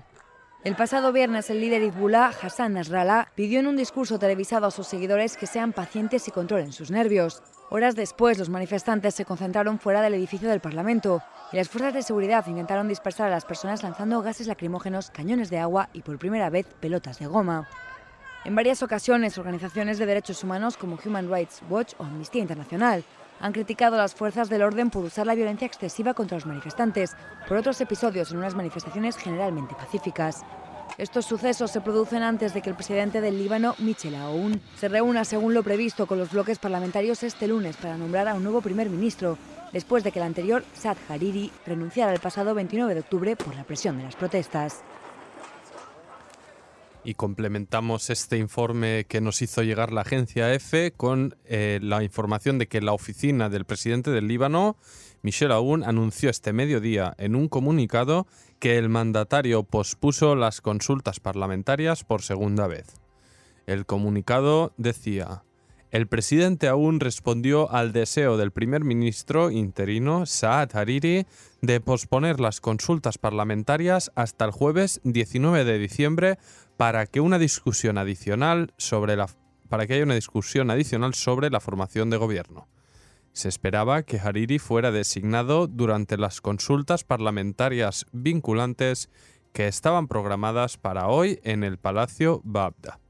El 0.64 0.74
pasado 0.74 1.12
viernes 1.12 1.50
el 1.50 1.60
líder 1.60 1.82
Hezbollah, 1.82 2.32
Hassan 2.42 2.72
Nasrallah, 2.72 3.28
pidió 3.36 3.60
en 3.60 3.68
un 3.68 3.76
discurso 3.76 4.18
televisado 4.18 4.66
a 4.66 4.72
sus 4.72 4.88
seguidores 4.88 5.36
que 5.36 5.46
sean 5.46 5.72
pacientes 5.72 6.26
y 6.26 6.32
controlen 6.32 6.72
sus 6.72 6.90
nervios. 6.90 7.44
Horas 7.70 7.94
después, 7.94 8.40
los 8.40 8.48
manifestantes 8.48 9.14
se 9.14 9.24
concentraron 9.24 9.78
fuera 9.78 10.02
del 10.02 10.14
edificio 10.14 10.48
del 10.48 10.58
Parlamento 10.58 11.22
y 11.52 11.58
las 11.58 11.68
fuerzas 11.68 11.94
de 11.94 12.02
seguridad 12.02 12.44
intentaron 12.48 12.88
dispersar 12.88 13.28
a 13.28 13.30
las 13.30 13.44
personas 13.44 13.84
lanzando 13.84 14.20
gases 14.20 14.48
lacrimógenos, 14.48 15.10
cañones 15.10 15.48
de 15.48 15.58
agua 15.58 15.90
y 15.92 16.02
por 16.02 16.18
primera 16.18 16.50
vez 16.50 16.66
pelotas 16.80 17.20
de 17.20 17.28
goma. 17.28 17.68
En 18.44 18.56
varias 18.56 18.82
ocasiones, 18.82 19.38
organizaciones 19.38 19.98
de 19.98 20.06
derechos 20.06 20.42
humanos 20.42 20.76
como 20.76 20.98
Human 21.04 21.30
Rights 21.32 21.62
Watch 21.70 21.94
o 21.98 22.04
Amnistía 22.04 22.42
Internacional 22.42 23.04
han 23.40 23.52
criticado 23.52 23.96
a 23.96 23.98
las 23.98 24.14
fuerzas 24.14 24.48
del 24.48 24.62
orden 24.62 24.90
por 24.90 25.04
usar 25.04 25.26
la 25.26 25.34
violencia 25.34 25.66
excesiva 25.66 26.14
contra 26.14 26.36
los 26.36 26.46
manifestantes, 26.46 27.16
por 27.46 27.56
otros 27.56 27.80
episodios 27.80 28.30
en 28.30 28.38
unas 28.38 28.54
manifestaciones 28.54 29.16
generalmente 29.16 29.74
pacíficas. 29.74 30.44
Estos 30.96 31.26
sucesos 31.26 31.70
se 31.70 31.80
producen 31.80 32.22
antes 32.22 32.54
de 32.54 32.62
que 32.62 32.70
el 32.70 32.76
presidente 32.76 33.20
del 33.20 33.38
Líbano, 33.38 33.74
Michel 33.78 34.16
Aoun, 34.16 34.60
se 34.76 34.88
reúna 34.88 35.24
según 35.24 35.54
lo 35.54 35.62
previsto 35.62 36.06
con 36.06 36.18
los 36.18 36.32
bloques 36.32 36.58
parlamentarios 36.58 37.22
este 37.22 37.46
lunes 37.46 37.76
para 37.76 37.96
nombrar 37.96 38.26
a 38.26 38.34
un 38.34 38.42
nuevo 38.42 38.60
primer 38.60 38.90
ministro, 38.90 39.38
después 39.72 40.02
de 40.02 40.10
que 40.10 40.18
el 40.18 40.24
anterior, 40.24 40.64
Saad 40.74 40.96
Hariri, 41.08 41.52
renunciara 41.66 42.12
el 42.12 42.20
pasado 42.20 42.54
29 42.54 42.94
de 42.94 43.00
octubre 43.00 43.36
por 43.36 43.54
la 43.54 43.64
presión 43.64 43.98
de 43.98 44.04
las 44.04 44.16
protestas. 44.16 44.82
Y 47.08 47.14
complementamos 47.14 48.10
este 48.10 48.36
informe 48.36 49.06
que 49.08 49.22
nos 49.22 49.40
hizo 49.40 49.62
llegar 49.62 49.94
la 49.94 50.02
agencia 50.02 50.52
EFE 50.52 50.92
con 50.92 51.36
eh, 51.46 51.80
la 51.80 52.02
información 52.02 52.58
de 52.58 52.68
que 52.68 52.82
la 52.82 52.92
oficina 52.92 53.48
del 53.48 53.64
presidente 53.64 54.10
del 54.10 54.28
Líbano, 54.28 54.76
Michel 55.22 55.52
Aoun, 55.52 55.84
anunció 55.84 56.28
este 56.28 56.52
mediodía 56.52 57.14
en 57.16 57.34
un 57.34 57.48
comunicado 57.48 58.26
que 58.58 58.76
el 58.76 58.90
mandatario 58.90 59.62
pospuso 59.62 60.36
las 60.36 60.60
consultas 60.60 61.18
parlamentarias 61.18 62.04
por 62.04 62.20
segunda 62.20 62.66
vez. 62.66 63.00
El 63.66 63.86
comunicado 63.86 64.74
decía, 64.76 65.44
el 65.90 66.08
presidente 66.08 66.68
aún 66.68 67.00
respondió 67.00 67.72
al 67.72 67.92
deseo 67.92 68.36
del 68.36 68.50
primer 68.50 68.84
ministro 68.84 69.50
interino 69.50 70.26
Saad 70.26 70.76
Hariri 70.76 71.24
de 71.62 71.80
posponer 71.80 72.38
las 72.38 72.60
consultas 72.60 73.16
parlamentarias 73.16 74.12
hasta 74.14 74.44
el 74.44 74.50
jueves 74.50 75.00
19 75.04 75.64
de 75.64 75.78
diciembre 75.78 76.38
para 76.78 77.06
que 77.06 77.18
haya 77.18 77.26
una 77.26 77.38
discusión 77.38 77.98
adicional 77.98 78.72
sobre 78.78 79.16
la 79.16 79.26
formación 81.60 82.08
de 82.08 82.16
gobierno. 82.16 82.68
Se 83.32 83.48
esperaba 83.48 84.04
que 84.04 84.20
Hariri 84.20 84.60
fuera 84.60 84.92
designado 84.92 85.66
durante 85.66 86.16
las 86.16 86.40
consultas 86.40 87.02
parlamentarias 87.02 88.06
vinculantes 88.12 89.10
que 89.52 89.66
estaban 89.66 90.06
programadas 90.06 90.78
para 90.78 91.08
hoy 91.08 91.40
en 91.42 91.64
el 91.64 91.78
Palacio 91.78 92.42
Babda. 92.44 93.00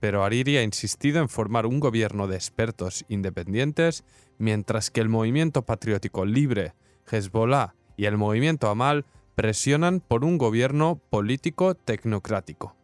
Pero 0.00 0.24
Hariri 0.24 0.56
ha 0.56 0.64
insistido 0.64 1.20
en 1.20 1.28
formar 1.28 1.66
un 1.66 1.78
gobierno 1.78 2.26
de 2.26 2.34
expertos 2.34 3.04
independientes, 3.08 4.04
mientras 4.38 4.90
que 4.90 5.00
el 5.00 5.08
movimiento 5.08 5.62
patriótico 5.62 6.24
libre, 6.24 6.74
Hezbollah 7.10 7.76
y 7.96 8.06
el 8.06 8.16
movimiento 8.16 8.68
Amal 8.68 9.06
presionan 9.36 10.00
por 10.00 10.24
un 10.24 10.36
gobierno 10.36 11.00
político 11.10 11.76
tecnocrático. 11.76 12.77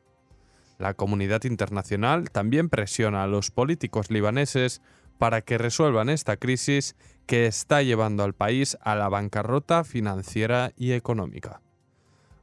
La 0.79 0.95
comunidad 0.95 1.45
internacional 1.45 2.31
también 2.31 2.69
presiona 2.69 3.23
a 3.23 3.27
los 3.27 3.51
políticos 3.51 4.11
libaneses 4.11 4.83
para 5.19 5.43
que 5.43 5.59
resuelvan 5.59 6.09
esta 6.09 6.37
crisis 6.37 6.97
que 7.27 7.47
está 7.47 7.83
llevando 7.83 8.25
al 8.25 8.35
país 8.35 8.77
a 8.83 8.97
la 8.97 9.09
bancarrota 9.09 9.85
financiera 9.85 10.73
y 10.77 10.93
económica. 10.93 11.61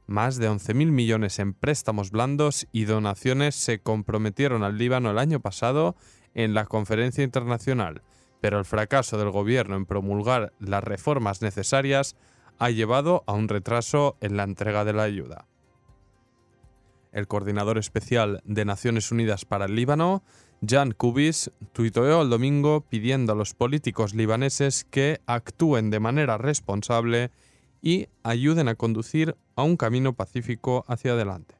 Más 0.06 0.36
de 0.36 0.50
11.000 0.50 0.90
millones 0.90 1.38
en 1.38 1.54
préstamos 1.54 2.10
blandos 2.10 2.66
y 2.72 2.84
donaciones 2.84 3.54
se 3.54 3.78
comprometieron 3.78 4.64
al 4.64 4.78
Líbano 4.78 5.10
el 5.10 5.18
año 5.18 5.40
pasado 5.40 5.94
en 6.34 6.54
la 6.54 6.64
conferencia 6.64 7.22
internacional, 7.22 8.02
pero 8.40 8.58
el 8.58 8.64
fracaso 8.64 9.18
del 9.18 9.30
gobierno 9.30 9.76
en 9.76 9.86
promulgar 9.86 10.52
las 10.58 10.82
reformas 10.82 11.42
necesarias 11.42 12.16
ha 12.58 12.70
llevado 12.70 13.22
a 13.26 13.32
un 13.34 13.48
retraso 13.48 14.16
en 14.20 14.36
la 14.36 14.42
entrega 14.42 14.84
de 14.84 14.92
la 14.92 15.04
ayuda 15.04 15.46
el 17.12 17.28
coordinador 17.28 17.78
especial 17.78 18.42
de 18.44 18.64
Naciones 18.64 19.12
Unidas 19.12 19.44
para 19.44 19.66
el 19.66 19.76
Líbano, 19.76 20.22
Jan 20.66 20.92
Kubis, 20.92 21.50
tuiteó 21.72 22.22
el 22.22 22.30
domingo 22.30 22.84
pidiendo 22.88 23.32
a 23.32 23.36
los 23.36 23.54
políticos 23.54 24.14
libaneses 24.14 24.84
que 24.84 25.20
actúen 25.26 25.90
de 25.90 26.00
manera 26.00 26.38
responsable 26.38 27.30
y 27.82 28.06
ayuden 28.22 28.68
a 28.68 28.76
conducir 28.76 29.36
a 29.56 29.64
un 29.64 29.76
camino 29.76 30.12
pacífico 30.12 30.84
hacia 30.86 31.12
adelante. 31.12 31.56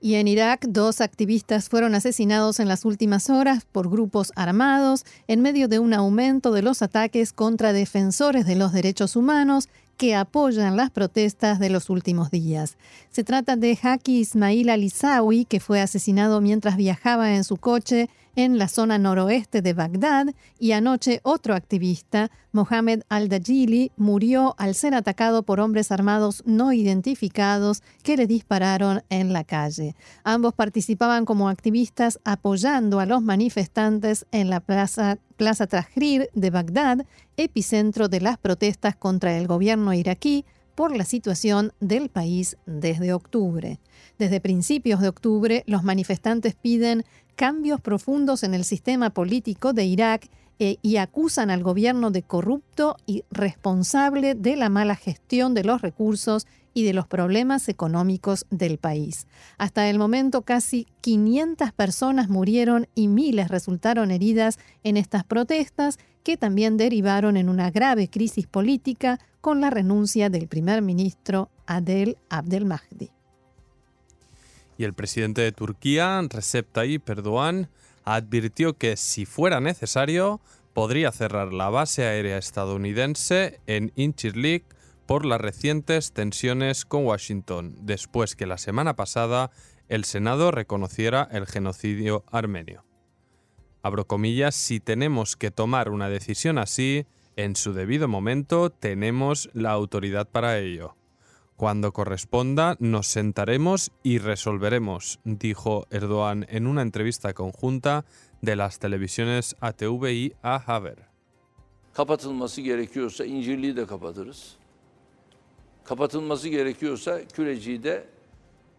Y 0.00 0.16
en 0.16 0.26
Irak, 0.26 0.66
dos 0.66 1.00
activistas 1.00 1.68
fueron 1.68 1.94
asesinados 1.94 2.58
en 2.58 2.66
las 2.66 2.84
últimas 2.84 3.30
horas 3.30 3.64
por 3.70 3.88
grupos 3.88 4.32
armados 4.34 5.04
en 5.28 5.42
medio 5.42 5.68
de 5.68 5.78
un 5.78 5.94
aumento 5.94 6.50
de 6.50 6.62
los 6.62 6.82
ataques 6.82 7.32
contra 7.32 7.72
defensores 7.72 8.44
de 8.44 8.56
los 8.56 8.72
derechos 8.72 9.14
humanos 9.14 9.68
que 10.02 10.16
apoyan 10.16 10.76
las 10.76 10.90
protestas 10.90 11.60
de 11.60 11.70
los 11.70 11.88
últimos 11.88 12.32
días. 12.32 12.76
Se 13.12 13.22
trata 13.22 13.54
de 13.54 13.78
Haki 13.80 14.18
Ismail 14.18 14.68
Alisawi, 14.68 15.44
que 15.44 15.60
fue 15.60 15.80
asesinado 15.80 16.40
mientras 16.40 16.76
viajaba 16.76 17.36
en 17.36 17.44
su 17.44 17.56
coche 17.56 18.10
en 18.36 18.58
la 18.58 18.68
zona 18.68 18.98
noroeste 18.98 19.62
de 19.62 19.72
Bagdad 19.72 20.26
y 20.58 20.72
anoche 20.72 21.20
otro 21.22 21.54
activista, 21.54 22.30
Mohamed 22.52 23.02
al-Dajili, 23.08 23.92
murió 23.96 24.54
al 24.58 24.74
ser 24.74 24.94
atacado 24.94 25.42
por 25.42 25.60
hombres 25.60 25.92
armados 25.92 26.42
no 26.46 26.72
identificados 26.72 27.82
que 28.02 28.16
le 28.16 28.26
dispararon 28.26 29.02
en 29.10 29.32
la 29.32 29.44
calle. 29.44 29.94
Ambos 30.24 30.54
participaban 30.54 31.24
como 31.24 31.48
activistas 31.48 32.20
apoyando 32.24 33.00
a 33.00 33.06
los 33.06 33.22
manifestantes 33.22 34.26
en 34.32 34.50
la 34.50 34.60
plaza, 34.60 35.18
plaza 35.36 35.66
Tahrir 35.66 36.28
de 36.34 36.50
Bagdad, 36.50 37.06
epicentro 37.36 38.08
de 38.08 38.20
las 38.20 38.38
protestas 38.38 38.96
contra 38.96 39.36
el 39.36 39.46
gobierno 39.46 39.92
iraquí 39.92 40.44
por 40.74 40.96
la 40.96 41.04
situación 41.04 41.72
del 41.80 42.08
país 42.08 42.56
desde 42.66 43.12
octubre. 43.12 43.78
Desde 44.22 44.40
principios 44.40 45.00
de 45.00 45.08
octubre, 45.08 45.64
los 45.66 45.82
manifestantes 45.82 46.54
piden 46.54 47.04
cambios 47.34 47.80
profundos 47.80 48.44
en 48.44 48.54
el 48.54 48.62
sistema 48.62 49.10
político 49.10 49.72
de 49.72 49.84
Irak 49.84 50.28
eh, 50.60 50.76
y 50.80 50.98
acusan 50.98 51.50
al 51.50 51.64
gobierno 51.64 52.12
de 52.12 52.22
corrupto 52.22 52.98
y 53.04 53.24
responsable 53.32 54.36
de 54.36 54.54
la 54.54 54.68
mala 54.68 54.94
gestión 54.94 55.54
de 55.54 55.64
los 55.64 55.82
recursos 55.82 56.46
y 56.72 56.84
de 56.84 56.92
los 56.92 57.08
problemas 57.08 57.68
económicos 57.68 58.46
del 58.48 58.78
país. 58.78 59.26
Hasta 59.58 59.90
el 59.90 59.98
momento 59.98 60.42
casi 60.42 60.86
500 61.00 61.72
personas 61.72 62.28
murieron 62.28 62.86
y 62.94 63.08
miles 63.08 63.48
resultaron 63.48 64.12
heridas 64.12 64.60
en 64.84 64.98
estas 64.98 65.24
protestas 65.24 65.98
que 66.22 66.36
también 66.36 66.76
derivaron 66.76 67.36
en 67.36 67.48
una 67.48 67.72
grave 67.72 68.06
crisis 68.06 68.46
política 68.46 69.18
con 69.40 69.60
la 69.60 69.70
renuncia 69.70 70.30
del 70.30 70.46
primer 70.46 70.80
ministro 70.80 71.50
Adel 71.66 72.18
Abdelmahdi. 72.30 73.10
Y 74.82 74.84
el 74.84 74.94
presidente 74.94 75.42
de 75.42 75.52
Turquía, 75.52 76.20
Recep 76.28 76.72
Tayyip 76.72 77.08
Erdogan, 77.08 77.68
advirtió 78.02 78.76
que 78.76 78.96
si 78.96 79.26
fuera 79.26 79.60
necesario 79.60 80.40
podría 80.74 81.12
cerrar 81.12 81.52
la 81.52 81.70
base 81.70 82.04
aérea 82.04 82.36
estadounidense 82.36 83.60
en 83.68 83.92
Incirlik 83.94 84.64
por 85.06 85.24
las 85.24 85.40
recientes 85.40 86.10
tensiones 86.10 86.84
con 86.84 87.06
Washington, 87.06 87.76
después 87.82 88.34
que 88.34 88.44
la 88.44 88.58
semana 88.58 88.96
pasada 88.96 89.52
el 89.88 90.04
Senado 90.04 90.50
reconociera 90.50 91.28
el 91.30 91.46
genocidio 91.46 92.24
armenio. 92.32 92.84
Abro 93.84 94.08
comillas, 94.08 94.56
si 94.56 94.80
tenemos 94.80 95.36
que 95.36 95.52
tomar 95.52 95.90
una 95.90 96.08
decisión 96.08 96.58
así, 96.58 97.06
en 97.36 97.54
su 97.54 97.72
debido 97.72 98.08
momento 98.08 98.70
tenemos 98.70 99.48
la 99.52 99.70
autoridad 99.70 100.28
para 100.28 100.58
ello. 100.58 100.96
Cuando 101.62 101.92
corresponda, 101.92 102.76
nos 102.80 103.06
sentaremos 103.06 103.92
y 104.02 104.18
resolveremos, 104.18 105.20
dijo 105.24 105.86
Erdogan 105.90 106.44
en 106.48 106.66
una 106.66 106.82
entrevista 106.82 107.34
conjunta 107.34 108.04
de 108.40 108.56
las 108.56 108.80
televisiones 108.80 109.54
ATV 109.60 110.10
y 110.10 110.32
A 110.42 110.56
Haber. 110.56 111.06
Kapatılması 111.92 112.60
gerekiyorsa 112.60 113.24
İncirliği 113.24 113.76
de 113.76 113.86
kapatırız. 113.86 114.56
Kapatılması 115.84 116.48
gerekiyorsa 116.48 117.20
Küreci'yi 117.28 117.82
de 117.82 118.08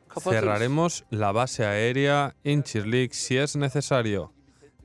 kapatırız. 0.08 0.44
Cerraremos 0.44 1.04
la 1.14 1.36
base 1.36 1.66
aérea 1.66 2.34
en 2.44 2.64
Chirlik 2.64 3.16
si 3.16 3.38
es 3.38 3.56
necesario. 3.56 4.32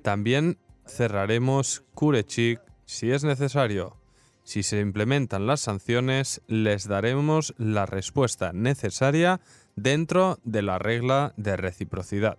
También 0.05 0.57
cerraremos 0.87 1.83
Kurecik 1.97 2.61
si 2.87 3.11
es 3.11 3.25
necesario. 3.25 3.98
Si 4.49 4.63
se 4.63 4.81
implementan 4.81 5.47
las 5.47 5.61
sanciones, 5.61 6.41
les 6.47 6.89
daremos 6.89 7.53
la 7.59 7.85
respuesta 7.85 8.55
necesaria 8.55 9.43
dentro 9.77 10.39
de 10.43 10.63
la 10.63 10.79
regla 10.79 11.35
de 11.37 11.55
reciprocidad. 11.59 12.39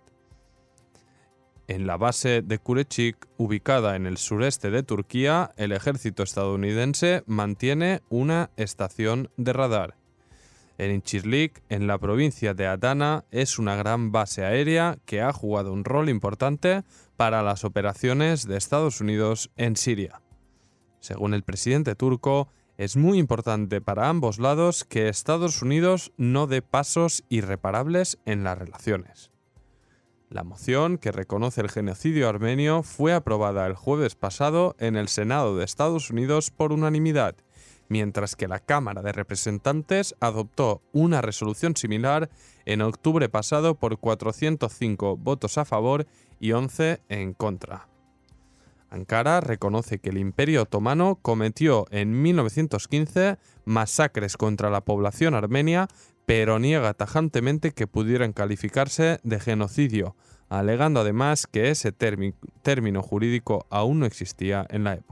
En 1.68 1.86
la 1.86 1.96
base 1.96 2.42
de 2.42 2.58
Kurechik, 2.58 3.28
ubicada 3.36 3.94
en 3.94 4.06
el 4.06 4.16
sureste 4.16 4.72
de 4.72 4.82
Turquía, 4.82 5.52
el 5.56 5.70
ejército 5.70 6.24
estadounidense 6.24 7.22
mantiene 7.26 8.00
una 8.08 8.50
estación 8.56 9.30
de 9.36 9.52
radar. 9.52 9.94
En 10.78 10.90
Incirlik, 10.90 11.62
en 11.68 11.86
la 11.86 11.98
provincia 11.98 12.54
de 12.54 12.66
Adana, 12.66 13.24
es 13.30 13.56
una 13.56 13.76
gran 13.76 14.10
base 14.10 14.44
aérea 14.44 14.98
que 15.06 15.20
ha 15.20 15.32
jugado 15.32 15.72
un 15.72 15.84
rol 15.84 16.08
importante 16.08 16.82
para 17.16 17.44
las 17.44 17.62
operaciones 17.62 18.48
de 18.48 18.56
Estados 18.56 19.00
Unidos 19.00 19.52
en 19.56 19.76
Siria. 19.76 20.20
Según 21.00 21.34
el 21.34 21.42
presidente 21.42 21.94
turco, 21.94 22.48
es 22.76 22.96
muy 22.96 23.18
importante 23.18 23.80
para 23.80 24.08
ambos 24.08 24.38
lados 24.38 24.84
que 24.84 25.08
Estados 25.08 25.60
Unidos 25.60 26.12
no 26.16 26.46
dé 26.46 26.62
pasos 26.62 27.24
irreparables 27.28 28.18
en 28.24 28.44
las 28.44 28.56
relaciones. 28.56 29.30
La 30.30 30.44
moción 30.44 30.96
que 30.96 31.10
reconoce 31.10 31.60
el 31.60 31.70
genocidio 31.70 32.28
armenio 32.28 32.82
fue 32.82 33.12
aprobada 33.12 33.66
el 33.66 33.74
jueves 33.74 34.14
pasado 34.14 34.76
en 34.78 34.96
el 34.96 35.08
Senado 35.08 35.56
de 35.56 35.64
Estados 35.64 36.08
Unidos 36.10 36.50
por 36.50 36.72
unanimidad, 36.72 37.34
mientras 37.88 38.36
que 38.36 38.46
la 38.46 38.60
Cámara 38.60 39.02
de 39.02 39.12
Representantes 39.12 40.14
adoptó 40.20 40.82
una 40.92 41.20
resolución 41.20 41.76
similar 41.76 42.30
en 42.64 42.80
octubre 42.80 43.28
pasado 43.28 43.74
por 43.74 43.98
405 43.98 45.16
votos 45.16 45.58
a 45.58 45.64
favor 45.64 46.06
y 46.38 46.52
11 46.52 47.00
en 47.08 47.34
contra. 47.34 47.89
Ankara 48.90 49.40
reconoce 49.40 49.98
que 49.98 50.10
el 50.10 50.18
Imperio 50.18 50.62
Otomano 50.62 51.18
cometió 51.22 51.86
en 51.90 52.20
1915 52.20 53.38
masacres 53.64 54.36
contra 54.36 54.68
la 54.68 54.82
población 54.82 55.34
armenia, 55.34 55.88
pero 56.26 56.58
niega 56.58 56.94
tajantemente 56.94 57.72
que 57.72 57.86
pudieran 57.86 58.32
calificarse 58.32 59.20
de 59.22 59.40
genocidio, 59.40 60.16
alegando 60.48 61.00
además 61.00 61.46
que 61.46 61.70
ese 61.70 61.92
término 61.92 63.02
jurídico 63.02 63.66
aún 63.70 64.00
no 64.00 64.06
existía 64.06 64.66
en 64.70 64.84
la 64.84 64.94
época. 64.94 65.06